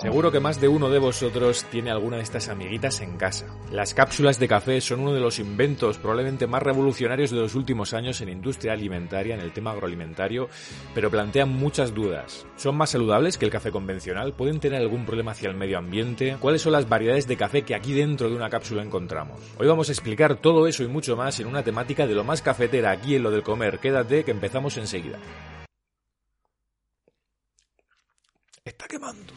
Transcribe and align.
Seguro 0.00 0.30
que 0.30 0.38
más 0.38 0.60
de 0.60 0.68
uno 0.68 0.90
de 0.90 1.00
vosotros 1.00 1.64
tiene 1.72 1.90
alguna 1.90 2.18
de 2.18 2.22
estas 2.22 2.48
amiguitas 2.48 3.00
en 3.00 3.16
casa. 3.16 3.46
Las 3.72 3.94
cápsulas 3.94 4.38
de 4.38 4.46
café 4.46 4.80
son 4.80 5.00
uno 5.00 5.12
de 5.12 5.18
los 5.18 5.40
inventos 5.40 5.98
probablemente 5.98 6.46
más 6.46 6.62
revolucionarios 6.62 7.32
de 7.32 7.38
los 7.38 7.56
últimos 7.56 7.92
años 7.94 8.20
en 8.20 8.28
industria 8.28 8.74
alimentaria, 8.74 9.34
en 9.34 9.40
el 9.40 9.52
tema 9.52 9.72
agroalimentario, 9.72 10.48
pero 10.94 11.10
plantean 11.10 11.48
muchas 11.48 11.94
dudas. 11.94 12.46
¿Son 12.54 12.76
más 12.76 12.90
saludables 12.90 13.38
que 13.38 13.46
el 13.46 13.50
café 13.50 13.72
convencional? 13.72 14.34
¿Pueden 14.34 14.60
tener 14.60 14.80
algún 14.80 15.04
problema 15.04 15.32
hacia 15.32 15.50
el 15.50 15.56
medio 15.56 15.78
ambiente? 15.78 16.36
¿Cuáles 16.38 16.62
son 16.62 16.74
las 16.74 16.88
variedades 16.88 17.26
de 17.26 17.36
café 17.36 17.62
que 17.62 17.74
aquí 17.74 17.92
dentro 17.92 18.30
de 18.30 18.36
una 18.36 18.50
cápsula 18.50 18.84
encontramos? 18.84 19.40
Hoy 19.58 19.66
vamos 19.66 19.88
a 19.88 19.92
explicar 19.92 20.36
todo 20.36 20.68
eso 20.68 20.84
y 20.84 20.86
mucho 20.86 21.16
más 21.16 21.40
en 21.40 21.48
una 21.48 21.64
temática 21.64 22.06
de 22.06 22.14
lo 22.14 22.22
más 22.22 22.40
cafetera 22.40 22.92
aquí 22.92 23.16
en 23.16 23.24
lo 23.24 23.32
del 23.32 23.42
comer. 23.42 23.80
Quédate 23.80 24.22
que 24.22 24.30
empezamos 24.30 24.76
enseguida. 24.76 25.18
Está 28.64 28.86
quemando. 28.86 29.32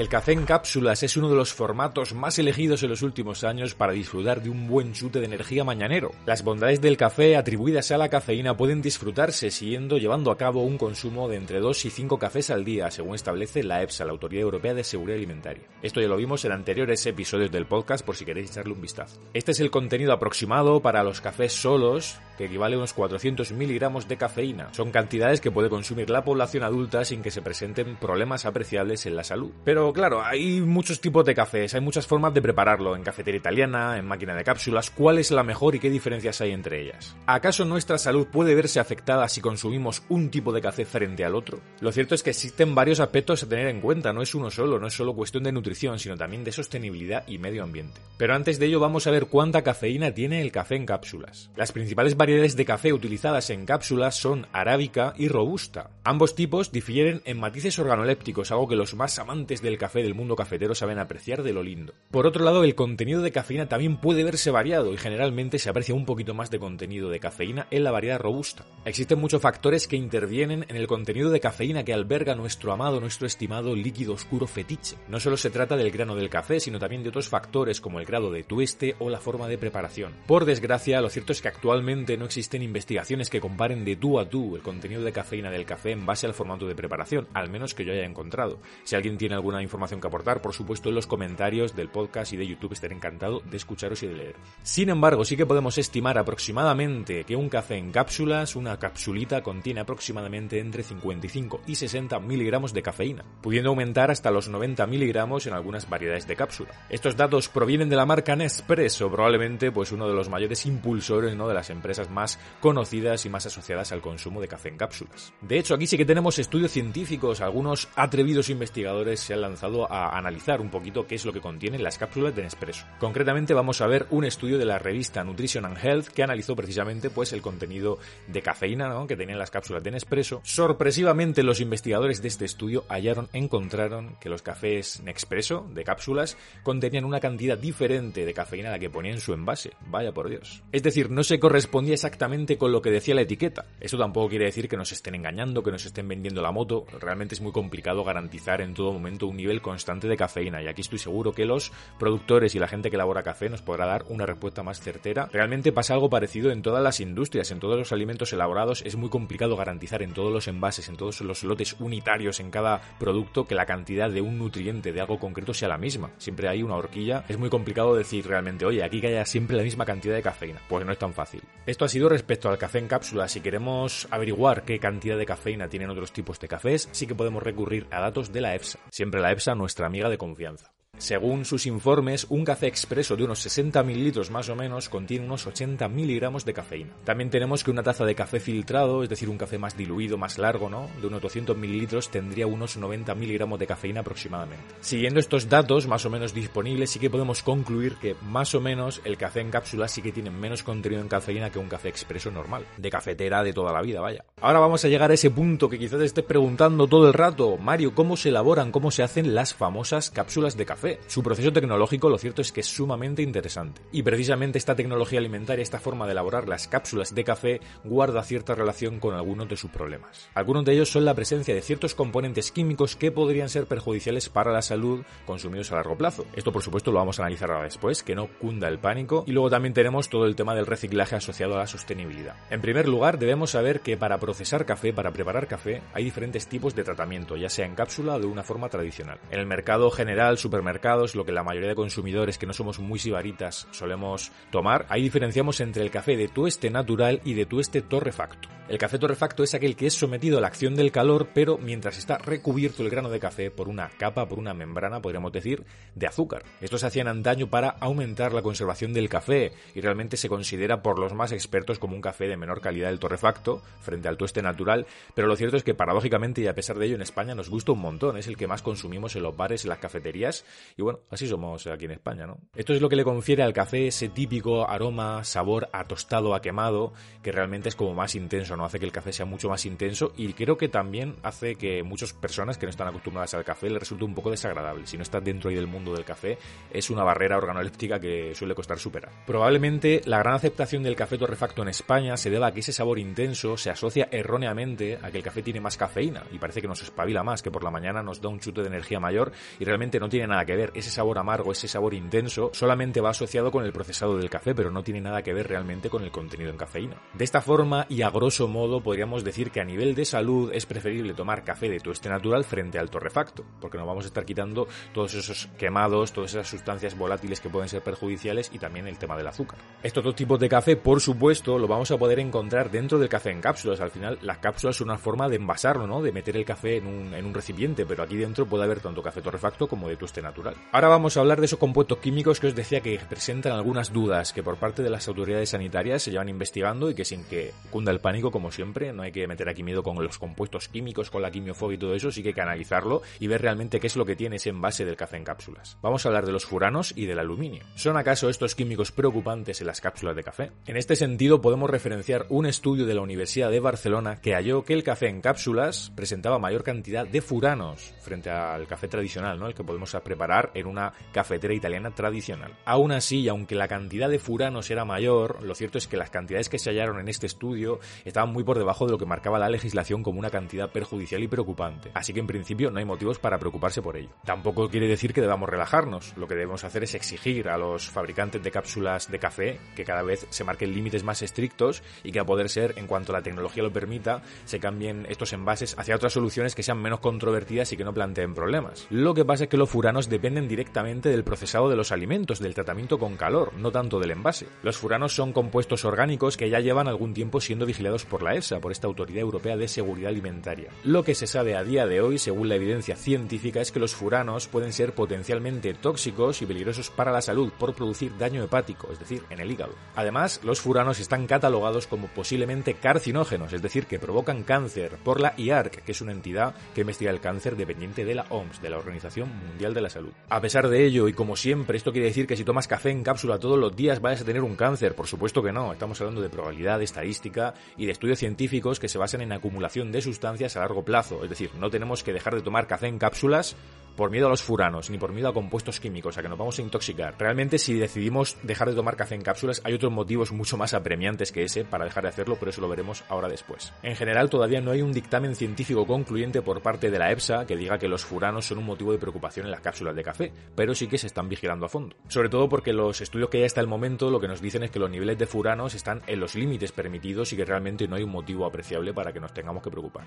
El 0.00 0.08
café 0.08 0.32
en 0.32 0.46
cápsulas 0.46 1.02
es 1.02 1.18
uno 1.18 1.28
de 1.28 1.34
los 1.34 1.52
formatos 1.52 2.14
más 2.14 2.38
elegidos 2.38 2.82
en 2.82 2.88
los 2.88 3.02
últimos 3.02 3.44
años 3.44 3.74
para 3.74 3.92
disfrutar 3.92 4.42
de 4.42 4.48
un 4.48 4.66
buen 4.66 4.94
chute 4.94 5.20
de 5.20 5.26
energía 5.26 5.62
mañanero. 5.62 6.12
Las 6.24 6.42
bondades 6.42 6.80
del 6.80 6.96
café 6.96 7.36
atribuidas 7.36 7.90
a 7.90 7.98
la 7.98 8.08
cafeína 8.08 8.56
pueden 8.56 8.80
disfrutarse 8.80 9.50
siguiendo 9.50 9.98
llevando 9.98 10.30
a 10.30 10.38
cabo 10.38 10.62
un 10.62 10.78
consumo 10.78 11.28
de 11.28 11.36
entre 11.36 11.60
2 11.60 11.84
y 11.84 11.90
5 11.90 12.18
cafés 12.18 12.48
al 12.48 12.64
día, 12.64 12.90
según 12.90 13.14
establece 13.14 13.62
la 13.62 13.82
EFSA, 13.82 14.06
la 14.06 14.12
Autoridad 14.12 14.44
Europea 14.44 14.72
de 14.72 14.84
Seguridad 14.84 15.18
Alimentaria. 15.18 15.64
Esto 15.82 16.00
ya 16.00 16.08
lo 16.08 16.16
vimos 16.16 16.46
en 16.46 16.52
anteriores 16.52 17.04
episodios 17.04 17.50
del 17.50 17.66
podcast 17.66 18.02
por 18.02 18.16
si 18.16 18.24
queréis 18.24 18.52
echarle 18.52 18.72
un 18.72 18.80
vistazo. 18.80 19.20
Este 19.34 19.52
es 19.52 19.60
el 19.60 19.70
contenido 19.70 20.14
aproximado 20.14 20.80
para 20.80 21.04
los 21.04 21.20
cafés 21.20 21.52
solos, 21.52 22.18
que 22.38 22.46
equivale 22.46 22.76
a 22.76 22.78
unos 22.78 22.94
400 22.94 23.52
miligramos 23.52 24.08
de 24.08 24.16
cafeína. 24.16 24.72
Son 24.72 24.92
cantidades 24.92 25.42
que 25.42 25.50
puede 25.50 25.68
consumir 25.68 26.08
la 26.08 26.24
población 26.24 26.64
adulta 26.64 27.04
sin 27.04 27.20
que 27.20 27.30
se 27.30 27.42
presenten 27.42 27.96
problemas 27.96 28.46
apreciables 28.46 29.04
en 29.04 29.14
la 29.14 29.24
salud. 29.24 29.50
Pero 29.62 29.89
claro, 29.92 30.22
hay 30.24 30.60
muchos 30.60 31.00
tipos 31.00 31.24
de 31.24 31.34
cafés, 31.34 31.74
hay 31.74 31.80
muchas 31.80 32.06
formas 32.06 32.34
de 32.34 32.42
prepararlo, 32.42 32.96
en 32.96 33.02
cafetería 33.02 33.38
italiana, 33.38 33.96
en 33.96 34.06
máquina 34.06 34.34
de 34.34 34.44
cápsulas, 34.44 34.90
¿cuál 34.90 35.18
es 35.18 35.30
la 35.30 35.42
mejor 35.42 35.74
y 35.74 35.80
qué 35.80 35.90
diferencias 35.90 36.40
hay 36.40 36.52
entre 36.52 36.82
ellas? 36.82 37.16
¿Acaso 37.26 37.64
nuestra 37.64 37.98
salud 37.98 38.26
puede 38.26 38.54
verse 38.54 38.80
afectada 38.80 39.28
si 39.28 39.40
consumimos 39.40 40.02
un 40.08 40.30
tipo 40.30 40.52
de 40.52 40.60
café 40.60 40.84
frente 40.84 41.24
al 41.24 41.34
otro? 41.34 41.60
Lo 41.80 41.92
cierto 41.92 42.14
es 42.14 42.22
que 42.22 42.30
existen 42.30 42.74
varios 42.74 43.00
aspectos 43.00 43.42
a 43.42 43.48
tener 43.48 43.68
en 43.68 43.80
cuenta, 43.80 44.12
no 44.12 44.22
es 44.22 44.34
uno 44.34 44.50
solo, 44.50 44.78
no 44.78 44.86
es 44.86 44.94
solo 44.94 45.14
cuestión 45.14 45.44
de 45.44 45.52
nutrición, 45.52 45.98
sino 45.98 46.16
también 46.16 46.44
de 46.44 46.52
sostenibilidad 46.52 47.26
y 47.26 47.38
medio 47.38 47.62
ambiente. 47.62 48.00
Pero 48.16 48.34
antes 48.34 48.58
de 48.58 48.66
ello 48.66 48.80
vamos 48.80 49.06
a 49.06 49.10
ver 49.10 49.26
cuánta 49.26 49.62
cafeína 49.62 50.12
tiene 50.12 50.42
el 50.42 50.52
café 50.52 50.76
en 50.76 50.86
cápsulas. 50.86 51.50
Las 51.56 51.72
principales 51.72 52.16
variedades 52.16 52.56
de 52.56 52.64
café 52.64 52.92
utilizadas 52.92 53.50
en 53.50 53.66
cápsulas 53.66 54.16
son 54.16 54.46
arábica 54.52 55.14
y 55.16 55.28
robusta. 55.28 55.90
Ambos 56.04 56.34
tipos 56.34 56.72
difieren 56.72 57.22
en 57.24 57.38
matices 57.38 57.78
organolépticos, 57.78 58.50
algo 58.50 58.68
que 58.68 58.76
los 58.76 58.94
más 58.94 59.18
amantes 59.18 59.62
del 59.62 59.78
café 59.80 60.02
del 60.02 60.14
mundo 60.14 60.36
cafetero 60.36 60.74
saben 60.74 60.98
apreciar 60.98 61.42
de 61.42 61.54
lo 61.54 61.62
lindo. 61.62 61.94
Por 62.10 62.26
otro 62.26 62.44
lado, 62.44 62.62
el 62.62 62.74
contenido 62.74 63.22
de 63.22 63.32
cafeína 63.32 63.66
también 63.66 63.96
puede 63.96 64.22
verse 64.22 64.50
variado 64.50 64.92
y 64.92 64.98
generalmente 64.98 65.58
se 65.58 65.70
aprecia 65.70 65.94
un 65.94 66.04
poquito 66.04 66.34
más 66.34 66.50
de 66.50 66.58
contenido 66.58 67.08
de 67.08 67.18
cafeína 67.18 67.66
en 67.70 67.82
la 67.82 67.90
variedad 67.90 68.20
robusta. 68.20 68.66
Existen 68.84 69.18
muchos 69.18 69.40
factores 69.40 69.88
que 69.88 69.96
intervienen 69.96 70.66
en 70.68 70.76
el 70.76 70.86
contenido 70.86 71.30
de 71.30 71.40
cafeína 71.40 71.82
que 71.82 71.94
alberga 71.94 72.34
nuestro 72.34 72.72
amado, 72.72 73.00
nuestro 73.00 73.26
estimado 73.26 73.74
líquido 73.74 74.12
oscuro 74.12 74.46
fetiche. 74.46 74.96
No 75.08 75.18
solo 75.18 75.38
se 75.38 75.48
trata 75.48 75.78
del 75.78 75.90
grano 75.90 76.14
del 76.14 76.28
café, 76.28 76.60
sino 76.60 76.78
también 76.78 77.02
de 77.02 77.08
otros 77.08 77.28
factores 77.28 77.80
como 77.80 78.00
el 78.00 78.06
grado 78.06 78.30
de 78.30 78.42
tueste 78.42 78.96
o 78.98 79.08
la 79.08 79.18
forma 79.18 79.48
de 79.48 79.56
preparación. 79.56 80.12
Por 80.26 80.44
desgracia, 80.44 81.00
lo 81.00 81.08
cierto 81.08 81.32
es 81.32 81.40
que 81.40 81.48
actualmente 81.48 82.18
no 82.18 82.26
existen 82.26 82.62
investigaciones 82.62 83.30
que 83.30 83.40
comparen 83.40 83.84
de 83.86 83.96
tú 83.96 84.20
a 84.20 84.28
tú 84.28 84.56
el 84.56 84.62
contenido 84.62 85.02
de 85.02 85.12
cafeína 85.12 85.50
del 85.50 85.64
café 85.64 85.92
en 85.92 86.04
base 86.04 86.26
al 86.26 86.34
formato 86.34 86.66
de 86.66 86.74
preparación, 86.74 87.28
al 87.32 87.48
menos 87.48 87.72
que 87.74 87.86
yo 87.86 87.92
haya 87.92 88.04
encontrado. 88.04 88.60
Si 88.84 88.94
alguien 88.94 89.16
tiene 89.16 89.36
alguna 89.36 89.62
información 89.70 90.00
que 90.00 90.08
aportar, 90.08 90.42
por 90.42 90.52
supuesto, 90.52 90.88
en 90.88 90.96
los 90.96 91.06
comentarios 91.06 91.76
del 91.76 91.88
podcast 91.88 92.32
y 92.32 92.36
de 92.36 92.46
YouTube 92.46 92.72
estaré 92.72 92.94
encantado 92.94 93.40
de 93.48 93.56
escucharos 93.56 94.02
y 94.02 94.08
de 94.08 94.14
leer. 94.14 94.36
Sin 94.64 94.88
embargo, 94.88 95.24
sí 95.24 95.36
que 95.36 95.46
podemos 95.46 95.78
estimar 95.78 96.18
aproximadamente 96.18 97.22
que 97.24 97.36
un 97.36 97.48
café 97.48 97.76
en 97.76 97.92
cápsulas, 97.92 98.56
una 98.56 98.78
capsulita, 98.80 99.42
contiene 99.42 99.80
aproximadamente 99.80 100.58
entre 100.58 100.82
55 100.82 101.60
y 101.68 101.76
60 101.76 102.18
miligramos 102.18 102.72
de 102.72 102.82
cafeína, 102.82 103.24
pudiendo 103.40 103.70
aumentar 103.70 104.10
hasta 104.10 104.32
los 104.32 104.48
90 104.48 104.84
miligramos 104.88 105.46
en 105.46 105.54
algunas 105.54 105.88
variedades 105.88 106.26
de 106.26 106.34
cápsula. 106.34 106.70
Estos 106.88 107.16
datos 107.16 107.48
provienen 107.48 107.88
de 107.88 107.96
la 107.96 108.06
marca 108.06 108.34
Nespresso, 108.34 109.08
probablemente 109.08 109.70
pues 109.70 109.92
uno 109.92 110.08
de 110.08 110.14
los 110.14 110.28
mayores 110.28 110.66
impulsores 110.66 111.36
¿no? 111.36 111.46
de 111.46 111.54
las 111.54 111.70
empresas 111.70 112.10
más 112.10 112.40
conocidas 112.60 113.24
y 113.24 113.28
más 113.28 113.46
asociadas 113.46 113.92
al 113.92 114.00
consumo 114.00 114.40
de 114.40 114.48
café 114.48 114.68
en 114.68 114.76
cápsulas. 114.76 115.32
De 115.40 115.58
hecho, 115.58 115.74
aquí 115.74 115.86
sí 115.86 115.96
que 115.96 116.04
tenemos 116.04 116.40
estudios 116.40 116.72
científicos, 116.72 117.40
algunos 117.40 117.88
atrevidos 117.94 118.50
investigadores 118.50 119.20
se 119.20 119.34
han 119.34 119.42
lanzado 119.42 119.59
a 119.62 120.16
analizar 120.16 120.60
un 120.60 120.70
poquito 120.70 121.06
qué 121.06 121.14
es 121.14 121.24
lo 121.24 121.32
que 121.32 121.40
contienen 121.40 121.82
las 121.82 121.98
cápsulas 121.98 122.34
de 122.34 122.42
Nespresso. 122.42 122.86
Concretamente 122.98 123.54
vamos 123.54 123.80
a 123.80 123.86
ver 123.86 124.06
un 124.10 124.24
estudio 124.24 124.58
de 124.58 124.64
la 124.64 124.78
revista 124.78 125.22
Nutrition 125.22 125.64
and 125.64 125.78
Health 125.82 126.08
que 126.08 126.22
analizó 126.22 126.56
precisamente 126.56 127.10
pues 127.10 127.32
el 127.32 127.42
contenido 127.42 127.98
de 128.26 128.42
cafeína 128.42 128.90
que 129.06 129.16
tenían 129.16 129.38
las 129.38 129.50
cápsulas 129.50 129.82
de 129.82 129.90
Nespresso. 129.90 130.40
Sorpresivamente 130.44 131.42
los 131.42 131.60
investigadores 131.60 132.22
de 132.22 132.28
este 132.28 132.44
estudio 132.44 132.84
hallaron, 132.88 133.28
encontraron 133.32 134.16
que 134.20 134.28
los 134.28 134.42
cafés 134.42 135.00
Nespresso 135.02 135.66
de 135.74 135.84
cápsulas 135.84 136.36
contenían 136.62 137.04
una 137.04 137.20
cantidad 137.20 137.58
diferente 137.58 138.24
de 138.24 138.34
cafeína 138.34 138.68
a 138.68 138.72
la 138.72 138.78
que 138.78 138.90
ponía 138.90 139.12
en 139.12 139.20
su 139.20 139.32
envase. 139.32 139.72
Vaya 139.86 140.12
por 140.12 140.28
Dios. 140.28 140.62
Es 140.72 140.82
decir, 140.82 141.10
no 141.10 141.22
se 141.24 141.38
correspondía 141.38 141.94
exactamente 141.94 142.56
con 142.56 142.72
lo 142.72 142.80
que 142.80 142.90
decía 142.90 143.14
la 143.14 143.22
etiqueta. 143.22 143.66
Esto 143.80 143.98
tampoco 143.98 144.28
quiere 144.28 144.46
decir 144.46 144.68
que 144.68 144.76
nos 144.76 144.92
estén 144.92 145.14
engañando, 145.14 145.62
que 145.62 145.72
nos 145.72 145.84
estén 145.84 146.08
vendiendo 146.08 146.40
la 146.42 146.52
moto. 146.52 146.86
Realmente 147.00 147.34
es 147.34 147.40
muy 147.40 147.52
complicado 147.52 148.04
garantizar 148.04 148.60
en 148.60 148.74
todo 148.74 148.92
momento 148.92 149.26
un 149.26 149.36
nivel 149.36 149.49
constante 149.58 150.06
de 150.06 150.16
cafeína 150.16 150.62
y 150.62 150.68
aquí 150.68 150.82
estoy 150.82 150.98
seguro 150.98 151.32
que 151.32 151.44
los 151.44 151.72
productores 151.98 152.54
y 152.54 152.60
la 152.60 152.68
gente 152.68 152.90
que 152.90 152.96
elabora 152.96 153.24
café 153.24 153.48
nos 153.48 153.62
podrá 153.62 153.86
dar 153.86 154.04
una 154.08 154.26
respuesta 154.26 154.62
más 154.62 154.80
certera. 154.80 155.28
Realmente 155.32 155.72
pasa 155.72 155.94
algo 155.94 156.08
parecido 156.08 156.52
en 156.52 156.62
todas 156.62 156.82
las 156.82 157.00
industrias, 157.00 157.50
en 157.50 157.58
todos 157.58 157.76
los 157.76 157.92
alimentos 157.92 158.32
elaborados 158.32 158.82
es 158.86 158.94
muy 158.94 159.08
complicado 159.08 159.56
garantizar 159.56 160.02
en 160.02 160.14
todos 160.14 160.32
los 160.32 160.46
envases, 160.46 160.88
en 160.88 160.96
todos 160.96 161.20
los 161.22 161.42
lotes 161.42 161.74
unitarios 161.80 162.38
en 162.38 162.50
cada 162.50 162.80
producto 162.98 163.46
que 163.46 163.54
la 163.54 163.66
cantidad 163.66 164.10
de 164.10 164.20
un 164.20 164.38
nutriente 164.38 164.92
de 164.92 165.00
algo 165.00 165.18
concreto 165.18 165.52
sea 165.52 165.68
la 165.68 165.78
misma. 165.78 166.10
Siempre 166.18 166.48
hay 166.48 166.62
una 166.62 166.76
horquilla, 166.76 167.24
es 167.28 167.38
muy 167.38 167.50
complicado 167.50 167.96
decir 167.96 168.26
realmente, 168.26 168.64
oye, 168.64 168.84
aquí 168.84 169.00
que 169.00 169.08
haya 169.08 169.24
siempre 169.24 169.56
la 169.56 169.62
misma 169.62 169.84
cantidad 169.84 170.14
de 170.14 170.22
cafeína. 170.22 170.60
Pues 170.68 170.84
no 170.86 170.92
es 170.92 170.98
tan 170.98 171.14
fácil. 171.14 171.42
Esto 171.66 171.84
ha 171.84 171.88
sido 171.88 172.08
respecto 172.08 172.48
al 172.48 172.58
café 172.58 172.78
en 172.78 172.88
cápsula. 172.88 173.28
Si 173.28 173.40
queremos 173.40 174.06
averiguar 174.10 174.64
qué 174.64 174.78
cantidad 174.78 175.16
de 175.16 175.26
cafeína 175.26 175.68
tienen 175.68 175.90
otros 175.90 176.12
tipos 176.12 176.38
de 176.38 176.48
cafés, 176.48 176.88
sí 176.92 177.06
que 177.06 177.14
podemos 177.14 177.42
recurrir 177.42 177.86
a 177.90 178.00
datos 178.00 178.32
de 178.32 178.40
la 178.40 178.54
EFSA. 178.54 178.78
Siempre 178.90 179.20
la 179.20 179.32
EFSA, 179.32 179.39
nuestra 179.54 179.86
amiga 179.86 180.08
de 180.08 180.18
confianza. 180.18 180.72
Según 181.00 181.46
sus 181.46 181.64
informes, 181.64 182.26
un 182.28 182.44
café 182.44 182.66
expreso 182.66 183.16
de 183.16 183.24
unos 183.24 183.38
60 183.38 183.82
mililitros 183.84 184.30
más 184.30 184.50
o 184.50 184.54
menos 184.54 184.90
contiene 184.90 185.24
unos 185.24 185.46
80 185.46 185.88
miligramos 185.88 186.44
de 186.44 186.52
cafeína. 186.52 186.90
También 187.04 187.30
tenemos 187.30 187.64
que 187.64 187.70
una 187.70 187.82
taza 187.82 188.04
de 188.04 188.14
café 188.14 188.38
filtrado, 188.38 189.02
es 189.02 189.08
decir, 189.08 189.30
un 189.30 189.38
café 189.38 189.56
más 189.56 189.78
diluido, 189.78 190.18
más 190.18 190.36
largo, 190.36 190.68
¿no? 190.68 190.90
De 191.00 191.06
unos 191.06 191.22
200 191.22 191.56
mililitros 191.56 192.10
tendría 192.10 192.46
unos 192.46 192.76
90 192.76 193.14
miligramos 193.14 193.58
de 193.58 193.66
cafeína 193.66 194.00
aproximadamente. 194.00 194.74
Siguiendo 194.80 195.20
estos 195.20 195.48
datos 195.48 195.86
más 195.86 196.04
o 196.04 196.10
menos 196.10 196.34
disponibles, 196.34 196.90
sí 196.90 196.98
que 196.98 197.08
podemos 197.08 197.42
concluir 197.42 197.96
que 197.96 198.14
más 198.20 198.54
o 198.54 198.60
menos 198.60 199.00
el 199.04 199.16
café 199.16 199.40
en 199.40 199.50
cápsula 199.50 199.88
sí 199.88 200.02
que 200.02 200.12
tiene 200.12 200.28
menos 200.28 200.62
contenido 200.62 201.00
en 201.00 201.08
cafeína 201.08 201.48
que 201.48 201.58
un 201.58 201.68
café 201.70 201.88
expreso 201.88 202.30
normal, 202.30 202.66
de 202.76 202.90
cafetera 202.90 203.42
de 203.42 203.54
toda 203.54 203.72
la 203.72 203.80
vida, 203.80 204.02
vaya. 204.02 204.26
Ahora 204.42 204.58
vamos 204.58 204.84
a 204.84 204.88
llegar 204.88 205.10
a 205.10 205.14
ese 205.14 205.30
punto 205.30 205.70
que 205.70 205.78
quizás 205.78 205.98
te 205.98 206.04
estés 206.04 206.24
preguntando 206.24 206.86
todo 206.86 207.06
el 207.06 207.14
rato, 207.14 207.56
Mario, 207.56 207.94
¿cómo 207.94 208.18
se 208.18 208.28
elaboran, 208.28 208.70
cómo 208.70 208.90
se 208.90 209.02
hacen 209.02 209.34
las 209.34 209.54
famosas 209.54 210.10
cápsulas 210.10 210.58
de 210.58 210.66
café? 210.66 210.89
Su 211.06 211.22
proceso 211.22 211.52
tecnológico 211.52 212.08
lo 212.08 212.18
cierto 212.18 212.42
es 212.42 212.52
que 212.52 212.60
es 212.60 212.66
sumamente 212.66 213.22
interesante. 213.22 213.82
Y 213.92 214.02
precisamente 214.02 214.58
esta 214.58 214.74
tecnología 214.74 215.18
alimentaria, 215.18 215.62
esta 215.62 215.80
forma 215.80 216.06
de 216.06 216.12
elaborar 216.12 216.48
las 216.48 216.68
cápsulas 216.68 217.14
de 217.14 217.24
café, 217.24 217.60
guarda 217.84 218.22
cierta 218.22 218.54
relación 218.54 219.00
con 219.00 219.14
algunos 219.14 219.48
de 219.48 219.56
sus 219.56 219.70
problemas. 219.70 220.28
Algunos 220.34 220.64
de 220.64 220.72
ellos 220.72 220.90
son 220.90 221.04
la 221.04 221.14
presencia 221.14 221.54
de 221.54 221.62
ciertos 221.62 221.94
componentes 221.94 222.50
químicos 222.50 222.96
que 222.96 223.12
podrían 223.12 223.48
ser 223.48 223.66
perjudiciales 223.66 224.28
para 224.28 224.52
la 224.52 224.62
salud 224.62 225.04
consumidos 225.26 225.72
a 225.72 225.76
largo 225.76 225.96
plazo. 225.96 226.24
Esto 226.34 226.52
por 226.52 226.62
supuesto 226.62 226.92
lo 226.92 226.98
vamos 226.98 227.18
a 227.18 227.22
analizar 227.22 227.50
ahora 227.50 227.64
después, 227.64 228.02
que 228.02 228.14
no 228.14 228.28
cunda 228.38 228.68
el 228.68 228.78
pánico. 228.78 229.24
Y 229.26 229.32
luego 229.32 229.50
también 229.50 229.74
tenemos 229.74 230.08
todo 230.08 230.26
el 230.26 230.36
tema 230.36 230.54
del 230.54 230.66
reciclaje 230.66 231.16
asociado 231.16 231.54
a 231.54 231.58
la 231.58 231.66
sostenibilidad. 231.66 232.36
En 232.50 232.60
primer 232.60 232.88
lugar, 232.88 233.18
debemos 233.18 233.50
saber 233.50 233.80
que 233.80 233.96
para 233.96 234.18
procesar 234.18 234.66
café, 234.66 234.92
para 234.92 235.12
preparar 235.12 235.46
café, 235.46 235.82
hay 235.92 236.04
diferentes 236.04 236.46
tipos 236.46 236.74
de 236.74 236.84
tratamiento, 236.84 237.36
ya 237.36 237.48
sea 237.48 237.66
en 237.66 237.74
cápsula 237.74 238.14
o 238.14 238.20
de 238.20 238.26
una 238.26 238.42
forma 238.42 238.68
tradicional. 238.68 239.18
En 239.30 239.40
el 239.40 239.46
mercado 239.46 239.90
general, 239.90 240.38
supermercados, 240.80 241.14
lo 241.14 241.24
que 241.24 241.32
la 241.32 241.42
mayoría 241.42 241.68
de 241.68 241.74
consumidores 241.74 242.38
que 242.38 242.46
no 242.46 242.52
somos 242.52 242.78
muy 242.78 242.98
sibaritas 242.98 243.68
solemos 243.70 244.32
tomar, 244.50 244.86
ahí 244.88 245.02
diferenciamos 245.02 245.60
entre 245.60 245.82
el 245.82 245.90
café 245.90 246.16
de 246.16 246.28
tueste 246.28 246.70
natural 246.70 247.20
y 247.24 247.34
de 247.34 247.46
tueste 247.46 247.82
torrefacto. 247.82 248.48
El 248.70 248.78
café 248.78 249.00
torrefacto 249.00 249.42
es 249.42 249.52
aquel 249.52 249.74
que 249.74 249.88
es 249.88 249.94
sometido 249.94 250.38
a 250.38 250.40
la 250.40 250.46
acción 250.46 250.76
del 250.76 250.92
calor, 250.92 251.30
pero 251.34 251.58
mientras 251.58 251.98
está 251.98 252.18
recubierto 252.18 252.84
el 252.84 252.88
grano 252.88 253.10
de 253.10 253.18
café 253.18 253.50
por 253.50 253.68
una 253.68 253.88
capa, 253.98 254.28
por 254.28 254.38
una 254.38 254.54
membrana, 254.54 255.02
podríamos 255.02 255.32
decir, 255.32 255.64
de 255.96 256.06
azúcar. 256.06 256.44
Esto 256.60 256.78
se 256.78 256.86
hacía 256.86 257.02
en 257.02 257.08
antaño 257.08 257.48
para 257.48 257.70
aumentar 257.70 258.32
la 258.32 258.42
conservación 258.42 258.92
del 258.92 259.08
café 259.08 259.50
y 259.74 259.80
realmente 259.80 260.16
se 260.16 260.28
considera 260.28 260.82
por 260.82 261.00
los 261.00 261.14
más 261.14 261.32
expertos 261.32 261.80
como 261.80 261.96
un 261.96 262.00
café 262.00 262.28
de 262.28 262.36
menor 262.36 262.60
calidad 262.60 262.90
del 262.90 263.00
torrefacto 263.00 263.60
frente 263.80 264.06
al 264.06 264.16
tueste 264.16 264.40
natural, 264.40 264.86
pero 265.16 265.26
lo 265.26 265.34
cierto 265.34 265.56
es 265.56 265.64
que 265.64 265.74
paradójicamente 265.74 266.40
y 266.40 266.46
a 266.46 266.54
pesar 266.54 266.78
de 266.78 266.86
ello 266.86 266.94
en 266.94 267.02
España 267.02 267.34
nos 267.34 267.50
gusta 267.50 267.72
un 267.72 267.80
montón, 267.80 268.18
es 268.18 268.28
el 268.28 268.36
que 268.36 268.46
más 268.46 268.62
consumimos 268.62 269.16
en 269.16 269.24
los 269.24 269.36
bares, 269.36 269.64
en 269.64 269.70
las 269.70 269.80
cafeterías 269.80 270.44
y 270.76 270.82
bueno, 270.82 271.00
así 271.10 271.26
somos 271.26 271.66
aquí 271.66 271.86
en 271.86 271.92
España, 271.92 272.26
¿no? 272.26 272.38
Esto 272.54 272.72
es 272.72 272.80
lo 272.80 272.88
que 272.88 272.96
le 272.96 273.04
confiere 273.04 273.42
al 273.42 273.52
café 273.52 273.88
ese 273.88 274.08
típico 274.08 274.68
aroma, 274.68 275.24
sabor 275.24 275.68
a 275.72 275.84
tostado, 275.84 276.34
a 276.34 276.40
quemado, 276.40 276.92
que 277.22 277.32
realmente 277.32 277.68
es 277.68 277.76
como 277.76 277.94
más 277.94 278.14
intenso, 278.14 278.54
Hace 278.60 278.78
que 278.78 278.86
el 278.86 278.92
café 278.92 279.12
sea 279.12 279.26
mucho 279.26 279.48
más 279.48 279.64
intenso 279.64 280.12
y 280.16 280.32
creo 280.32 280.56
que 280.56 280.68
también 280.68 281.16
hace 281.22 281.56
que 281.56 281.82
muchas 281.82 282.12
personas 282.12 282.58
que 282.58 282.66
no 282.66 282.70
están 282.70 282.88
acostumbradas 282.88 283.34
al 283.34 283.44
café 283.44 283.70
le 283.70 283.78
resulte 283.78 284.04
un 284.04 284.14
poco 284.14 284.30
desagradable. 284.30 284.86
Si 284.86 284.96
no 284.96 285.02
estás 285.02 285.24
dentro 285.24 285.50
ahí 285.50 285.56
del 285.56 285.66
mundo 285.66 285.92
del 285.92 286.04
café, 286.04 286.38
es 286.70 286.90
una 286.90 287.02
barrera 287.02 287.38
organoléptica 287.38 287.98
que 287.98 288.34
suele 288.34 288.54
costar 288.54 288.78
superar. 288.78 289.10
Probablemente 289.26 290.02
la 290.04 290.18
gran 290.18 290.34
aceptación 290.34 290.82
del 290.82 290.96
café 290.96 291.18
torrefacto 291.18 291.62
en 291.62 291.68
España 291.68 292.16
se 292.16 292.30
deba 292.30 292.48
a 292.48 292.52
que 292.52 292.60
ese 292.60 292.72
sabor 292.72 292.98
intenso 292.98 293.56
se 293.56 293.70
asocia 293.70 294.08
erróneamente 294.10 294.98
a 295.02 295.10
que 295.10 295.18
el 295.18 295.24
café 295.24 295.42
tiene 295.42 295.60
más 295.60 295.76
cafeína 295.76 296.24
y 296.32 296.38
parece 296.38 296.60
que 296.60 296.68
nos 296.68 296.82
espabila 296.82 297.22
más, 297.22 297.42
que 297.42 297.50
por 297.50 297.64
la 297.64 297.70
mañana 297.70 298.02
nos 298.02 298.20
da 298.20 298.28
un 298.28 298.40
chute 298.40 298.60
de 298.60 298.68
energía 298.68 299.00
mayor 299.00 299.32
y 299.58 299.64
realmente 299.64 299.98
no 299.98 300.08
tiene 300.08 300.26
nada 300.26 300.44
que 300.44 300.49
ver. 300.56 300.72
Ese 300.74 300.90
sabor 300.90 301.18
amargo, 301.18 301.52
ese 301.52 301.68
sabor 301.68 301.94
intenso, 301.94 302.50
solamente 302.52 303.00
va 303.00 303.10
asociado 303.10 303.50
con 303.50 303.64
el 303.64 303.72
procesado 303.72 304.16
del 304.16 304.30
café, 304.30 304.54
pero 304.54 304.70
no 304.70 304.82
tiene 304.82 305.00
nada 305.00 305.22
que 305.22 305.32
ver 305.32 305.48
realmente 305.48 305.90
con 305.90 306.02
el 306.02 306.10
contenido 306.10 306.50
en 306.50 306.56
cafeína. 306.56 306.96
De 307.14 307.24
esta 307.24 307.40
forma 307.40 307.86
y 307.88 308.02
a 308.02 308.10
grosso 308.10 308.48
modo 308.48 308.82
podríamos 308.82 309.24
decir 309.24 309.50
que 309.50 309.60
a 309.60 309.64
nivel 309.64 309.94
de 309.94 310.04
salud 310.04 310.50
es 310.52 310.66
preferible 310.66 311.14
tomar 311.14 311.44
café 311.44 311.68
de 311.68 311.80
tueste 311.80 312.08
natural 312.08 312.44
frente 312.44 312.78
al 312.78 312.90
torrefacto, 312.90 313.44
porque 313.60 313.78
nos 313.78 313.86
vamos 313.86 314.04
a 314.04 314.08
estar 314.08 314.24
quitando 314.24 314.66
todos 314.92 315.14
esos 315.14 315.48
quemados, 315.58 316.12
todas 316.12 316.32
esas 316.32 316.48
sustancias 316.48 316.96
volátiles 316.96 317.40
que 317.40 317.48
pueden 317.48 317.68
ser 317.68 317.82
perjudiciales 317.82 318.50
y 318.52 318.58
también 318.58 318.86
el 318.86 318.98
tema 318.98 319.16
del 319.16 319.26
azúcar. 319.26 319.58
Estos 319.82 320.04
dos 320.04 320.14
tipos 320.14 320.38
de 320.38 320.48
café, 320.48 320.76
por 320.76 321.00
supuesto, 321.00 321.58
lo 321.58 321.68
vamos 321.68 321.90
a 321.90 321.98
poder 321.98 322.18
encontrar 322.18 322.70
dentro 322.70 322.98
del 322.98 323.08
café 323.08 323.30
en 323.30 323.40
cápsulas. 323.40 323.80
Al 323.80 323.90
final, 323.90 324.18
las 324.22 324.38
cápsulas 324.38 324.76
son 324.76 324.90
una 324.90 324.98
forma 324.98 325.28
de 325.28 325.36
envasarlo, 325.36 325.86
¿no? 325.86 326.02
De 326.02 326.12
meter 326.12 326.36
el 326.36 326.44
café 326.44 326.76
en 326.76 326.86
un, 326.86 327.14
en 327.14 327.24
un 327.24 327.34
recipiente, 327.34 327.86
pero 327.86 328.02
aquí 328.02 328.16
dentro 328.16 328.46
puede 328.46 328.64
haber 328.64 328.80
tanto 328.80 329.02
café 329.02 329.22
torrefacto 329.22 329.68
como 329.68 329.88
de 329.88 329.96
tueste 329.96 330.22
natural. 330.22 330.39
Ahora 330.72 330.88
vamos 330.88 331.16
a 331.16 331.20
hablar 331.20 331.40
de 331.40 331.46
esos 331.46 331.58
compuestos 331.58 331.98
químicos 331.98 332.40
que 332.40 332.46
os 332.46 332.54
decía 332.54 332.80
que 332.80 332.98
presentan 333.08 333.52
algunas 333.52 333.92
dudas 333.92 334.32
que 334.32 334.42
por 334.42 334.56
parte 334.56 334.82
de 334.82 334.90
las 334.90 335.06
autoridades 335.08 335.50
sanitarias 335.50 336.02
se 336.02 336.10
llevan 336.10 336.28
investigando 336.28 336.90
y 336.90 336.94
que 336.94 337.04
sin 337.04 337.24
que 337.24 337.52
cunda 337.70 337.92
el 337.92 338.00
pánico, 338.00 338.30
como 338.30 338.50
siempre, 338.50 338.92
no 338.92 339.02
hay 339.02 339.12
que 339.12 339.26
meter 339.26 339.48
aquí 339.48 339.62
miedo 339.62 339.82
con 339.82 340.02
los 340.02 340.18
compuestos 340.18 340.68
químicos, 340.68 341.10
con 341.10 341.22
la 341.22 341.30
quimiofobia 341.30 341.74
y 341.74 341.78
todo 341.78 341.94
eso, 341.94 342.10
sí 342.10 342.22
que 342.22 342.28
hay 342.28 342.34
que 342.34 342.40
analizarlo 342.40 343.02
y 343.18 343.26
ver 343.26 343.42
realmente 343.42 343.80
qué 343.80 343.86
es 343.86 343.96
lo 343.96 344.06
que 344.06 344.16
tiene 344.16 344.36
ese 344.36 344.50
envase 344.50 344.84
del 344.84 344.96
café 344.96 345.16
en 345.16 345.24
cápsulas. 345.24 345.76
Vamos 345.82 346.04
a 346.04 346.08
hablar 346.08 346.26
de 346.26 346.32
los 346.32 346.46
furanos 346.46 346.92
y 346.96 347.06
del 347.06 347.18
aluminio. 347.18 347.64
¿Son 347.74 347.96
acaso 347.96 348.28
estos 348.28 348.54
químicos 348.54 348.92
preocupantes 348.92 349.60
en 349.60 349.66
las 349.66 349.80
cápsulas 349.80 350.16
de 350.16 350.24
café? 350.24 350.52
En 350.66 350.76
este 350.76 350.96
sentido 350.96 351.40
podemos 351.40 351.70
referenciar 351.70 352.26
un 352.28 352.46
estudio 352.46 352.86
de 352.86 352.94
la 352.94 353.02
Universidad 353.02 353.50
de 353.50 353.60
Barcelona 353.60 354.20
que 354.20 354.34
halló 354.34 354.64
que 354.64 354.72
el 354.72 354.84
café 354.84 355.08
en 355.08 355.20
cápsulas 355.20 355.92
presentaba 355.94 356.38
mayor 356.38 356.62
cantidad 356.62 357.06
de 357.06 357.20
furanos 357.20 357.92
frente 358.00 358.30
al 358.30 358.66
café 358.66 358.88
tradicional, 358.88 359.38
¿no? 359.38 359.46
El 359.46 359.54
que 359.54 359.64
podemos 359.64 359.94
preparar 360.02 360.29
en 360.54 360.66
una 360.66 360.92
cafetera 361.12 361.54
italiana 361.54 361.90
tradicional. 361.90 362.56
Aún 362.64 362.92
así, 362.92 363.28
aunque 363.28 363.54
la 363.54 363.68
cantidad 363.68 364.08
de 364.08 364.18
furanos 364.18 364.70
era 364.70 364.84
mayor, 364.84 365.42
lo 365.42 365.54
cierto 365.54 365.78
es 365.78 365.88
que 365.88 365.96
las 365.96 366.10
cantidades 366.10 366.48
que 366.48 366.58
se 366.58 366.70
hallaron 366.70 367.00
en 367.00 367.08
este 367.08 367.26
estudio 367.26 367.80
estaban 368.04 368.32
muy 368.32 368.44
por 368.44 368.58
debajo 368.58 368.86
de 368.86 368.92
lo 368.92 368.98
que 368.98 369.06
marcaba 369.06 369.38
la 369.38 369.48
legislación 369.48 370.02
como 370.02 370.18
una 370.18 370.30
cantidad 370.30 370.70
perjudicial 370.70 371.22
y 371.22 371.28
preocupante. 371.28 371.90
Así 371.94 372.12
que 372.12 372.20
en 372.20 372.26
principio 372.26 372.70
no 372.70 372.78
hay 372.78 372.84
motivos 372.84 373.18
para 373.18 373.38
preocuparse 373.38 373.82
por 373.82 373.96
ello. 373.96 374.10
Tampoco 374.24 374.68
quiere 374.68 374.86
decir 374.86 375.12
que 375.12 375.20
debamos 375.20 375.48
relajarnos. 375.48 376.16
Lo 376.16 376.26
que 376.26 376.34
debemos 376.34 376.64
hacer 376.64 376.84
es 376.84 376.94
exigir 376.94 377.48
a 377.48 377.58
los 377.58 377.88
fabricantes 377.88 378.42
de 378.42 378.50
cápsulas 378.50 379.10
de 379.10 379.18
café 379.18 379.60
que 379.74 379.84
cada 379.84 380.02
vez 380.02 380.26
se 380.30 380.44
marquen 380.44 380.72
límites 380.72 381.04
más 381.04 381.22
estrictos 381.22 381.82
y 382.04 382.12
que 382.12 382.20
a 382.20 382.24
poder 382.24 382.48
ser, 382.48 382.74
en 382.76 382.86
cuanto 382.86 383.12
la 383.12 383.22
tecnología 383.22 383.62
lo 383.62 383.72
permita, 383.72 384.22
se 384.44 384.60
cambien 384.60 385.06
estos 385.08 385.32
envases 385.32 385.76
hacia 385.78 385.96
otras 385.96 386.12
soluciones 386.12 386.54
que 386.54 386.62
sean 386.62 386.80
menos 386.80 387.00
controvertidas 387.00 387.72
y 387.72 387.76
que 387.76 387.84
no 387.84 387.94
planteen 387.94 388.34
problemas. 388.34 388.86
Lo 388.90 389.14
que 389.14 389.24
pasa 389.24 389.44
es 389.44 389.50
que 389.50 389.56
los 389.56 389.70
furanos 389.70 390.08
dependen 390.20 390.48
directamente 390.48 391.08
del 391.08 391.24
procesado 391.24 391.70
de 391.70 391.76
los 391.76 391.92
alimentos, 391.92 392.40
del 392.40 392.52
tratamiento 392.52 392.98
con 392.98 393.16
calor, 393.16 393.54
no 393.54 393.72
tanto 393.72 393.98
del 393.98 394.10
envase. 394.10 394.48
Los 394.62 394.76
furanos 394.76 395.14
son 395.14 395.32
compuestos 395.32 395.86
orgánicos 395.86 396.36
que 396.36 396.50
ya 396.50 396.60
llevan 396.60 396.88
algún 396.88 397.14
tiempo 397.14 397.40
siendo 397.40 397.64
vigilados 397.64 398.04
por 398.04 398.22
la 398.22 398.34
EFSA, 398.34 398.60
por 398.60 398.70
esta 398.70 398.86
Autoridad 398.86 399.22
Europea 399.22 399.56
de 399.56 399.66
Seguridad 399.66 400.10
Alimentaria. 400.10 400.70
Lo 400.84 401.04
que 401.04 401.14
se 401.14 401.26
sabe 401.26 401.56
a 401.56 401.64
día 401.64 401.86
de 401.86 402.02
hoy, 402.02 402.18
según 402.18 402.50
la 402.50 402.56
evidencia 402.56 402.96
científica, 402.96 403.62
es 403.62 403.72
que 403.72 403.80
los 403.80 403.94
furanos 403.94 404.46
pueden 404.46 404.74
ser 404.74 404.94
potencialmente 404.94 405.72
tóxicos 405.72 406.42
y 406.42 406.46
peligrosos 406.46 406.90
para 406.90 407.12
la 407.12 407.22
salud 407.22 407.50
por 407.58 407.74
producir 407.74 408.12
daño 408.18 408.44
hepático, 408.44 408.92
es 408.92 408.98
decir, 408.98 409.22
en 409.30 409.40
el 409.40 409.50
hígado. 409.50 409.72
Además, 409.96 410.42
los 410.44 410.60
furanos 410.60 411.00
están 411.00 411.26
catalogados 411.26 411.86
como 411.86 412.08
posiblemente 412.08 412.74
carcinógenos, 412.74 413.54
es 413.54 413.62
decir, 413.62 413.86
que 413.86 413.98
provocan 413.98 414.42
cáncer 414.42 414.98
por 415.02 415.18
la 415.18 415.32
IARC, 415.38 415.82
que 415.82 415.92
es 415.92 416.02
una 416.02 416.12
entidad 416.12 416.54
que 416.74 416.82
investiga 416.82 417.10
el 417.10 417.20
cáncer 417.20 417.56
dependiente 417.56 418.04
de 418.04 418.14
la 418.14 418.26
OMS, 418.28 418.60
de 418.60 418.68
la 418.68 418.76
Organización 418.76 419.30
Mundial 419.46 419.72
de 419.72 419.80
la 419.80 419.88
Salud. 419.88 420.09
A 420.28 420.40
pesar 420.40 420.68
de 420.68 420.84
ello, 420.84 421.08
y 421.08 421.12
como 421.12 421.36
siempre, 421.36 421.76
esto 421.76 421.92
quiere 421.92 422.08
decir 422.08 422.26
que 422.26 422.36
si 422.36 422.44
tomas 422.44 422.68
café 422.68 422.90
en 422.90 423.02
cápsula 423.02 423.38
todos 423.38 423.58
los 423.58 423.74
días 423.74 424.00
vayas 424.00 424.22
a 424.22 424.24
tener 424.24 424.42
un 424.42 424.56
cáncer. 424.56 424.94
Por 424.94 425.06
supuesto 425.06 425.42
que 425.42 425.52
no, 425.52 425.72
estamos 425.72 426.00
hablando 426.00 426.20
de 426.20 426.28
probabilidad, 426.28 426.82
estadística 426.82 427.54
y 427.76 427.86
de 427.86 427.92
estudios 427.92 428.18
científicos 428.18 428.78
que 428.78 428.88
se 428.88 428.98
basan 428.98 429.22
en 429.22 429.32
acumulación 429.32 429.92
de 429.92 430.02
sustancias 430.02 430.56
a 430.56 430.60
largo 430.60 430.84
plazo. 430.84 431.22
Es 431.24 431.30
decir, 431.30 431.50
no 431.58 431.70
tenemos 431.70 432.04
que 432.04 432.12
dejar 432.12 432.34
de 432.34 432.42
tomar 432.42 432.66
café 432.66 432.86
en 432.86 432.98
cápsulas 432.98 433.56
por 434.00 434.10
miedo 434.10 434.28
a 434.28 434.30
los 434.30 434.42
furanos, 434.42 434.88
ni 434.88 434.96
por 434.96 435.12
miedo 435.12 435.28
a 435.28 435.34
compuestos 435.34 435.78
químicos, 435.78 436.16
a 436.16 436.22
que 436.22 436.28
nos 436.30 436.38
vamos 436.38 436.58
a 436.58 436.62
intoxicar. 436.62 437.16
Realmente, 437.18 437.58
si 437.58 437.74
decidimos 437.74 438.38
dejar 438.42 438.70
de 438.70 438.74
tomar 438.74 438.96
café 438.96 439.14
en 439.14 439.20
cápsulas, 439.20 439.60
hay 439.62 439.74
otros 439.74 439.92
motivos 439.92 440.32
mucho 440.32 440.56
más 440.56 440.72
apremiantes 440.72 441.32
que 441.32 441.42
ese 441.42 441.66
para 441.66 441.84
dejar 441.84 442.04
de 442.04 442.08
hacerlo, 442.08 442.38
pero 442.40 442.48
eso 442.48 442.62
lo 442.62 442.68
veremos 442.70 443.04
ahora 443.10 443.28
después. 443.28 443.74
En 443.82 443.96
general, 443.96 444.30
todavía 444.30 444.62
no 444.62 444.70
hay 444.70 444.80
un 444.80 444.94
dictamen 444.94 445.36
científico 445.36 445.86
concluyente 445.86 446.40
por 446.40 446.62
parte 446.62 446.90
de 446.90 446.98
la 446.98 447.12
EFSA 447.12 447.44
que 447.44 447.58
diga 447.58 447.76
que 447.76 447.88
los 447.88 448.02
furanos 448.02 448.46
son 448.46 448.56
un 448.56 448.64
motivo 448.64 448.90
de 448.90 448.96
preocupación 448.96 449.44
en 449.44 449.52
las 449.52 449.60
cápsulas 449.60 449.94
de 449.94 450.02
café, 450.02 450.32
pero 450.54 450.74
sí 450.74 450.86
que 450.86 450.96
se 450.96 451.06
están 451.06 451.28
vigilando 451.28 451.66
a 451.66 451.68
fondo. 451.68 451.94
Sobre 452.08 452.30
todo 452.30 452.48
porque 452.48 452.72
los 452.72 453.02
estudios 453.02 453.28
que 453.28 453.36
hay 453.36 453.44
hasta 453.44 453.60
el 453.60 453.66
momento 453.66 454.10
lo 454.10 454.18
que 454.18 454.28
nos 454.28 454.40
dicen 454.40 454.62
es 454.62 454.70
que 454.70 454.78
los 454.78 454.88
niveles 454.88 455.18
de 455.18 455.26
furanos 455.26 455.74
están 455.74 456.00
en 456.06 456.20
los 456.20 456.36
límites 456.36 456.72
permitidos 456.72 457.34
y 457.34 457.36
que 457.36 457.44
realmente 457.44 457.86
no 457.86 457.96
hay 457.96 458.04
un 458.04 458.12
motivo 458.12 458.46
apreciable 458.46 458.94
para 458.94 459.12
que 459.12 459.20
nos 459.20 459.34
tengamos 459.34 459.62
que 459.62 459.70
preocupar. 459.70 460.06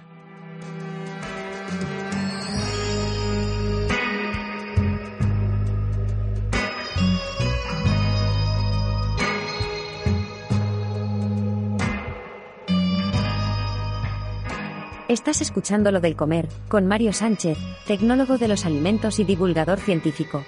Estás 15.14 15.42
escuchando 15.42 15.92
lo 15.92 16.02
del 16.02 16.16
comer, 16.16 16.50
con 16.68 16.88
Mario 16.88 17.14
Sánchez, 17.14 17.56
tecnólogo 17.86 18.40
de 18.40 18.48
los 18.48 18.66
alimentos 18.66 19.20
y 19.20 19.24
divulgador 19.24 19.80
científico. 19.80 20.44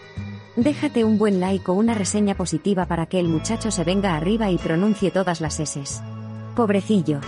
Déjate 0.55 1.03
un 1.03 1.19
buen 1.19 1.39
like 1.39 1.69
o 1.69 1.75
una 1.75 1.93
reseña 1.93 2.33
positiva 2.33 2.87
para 2.87 3.05
que 3.05 3.19
el 3.19 3.27
muchacho 3.27 3.69
se 3.69 3.83
venga 3.83 4.15
arriba 4.15 4.49
y 4.49 4.57
pronuncie 4.57 5.11
todas 5.11 5.39
las 5.39 5.59
S. 5.59 6.01
Pobrecillo. 6.55 7.19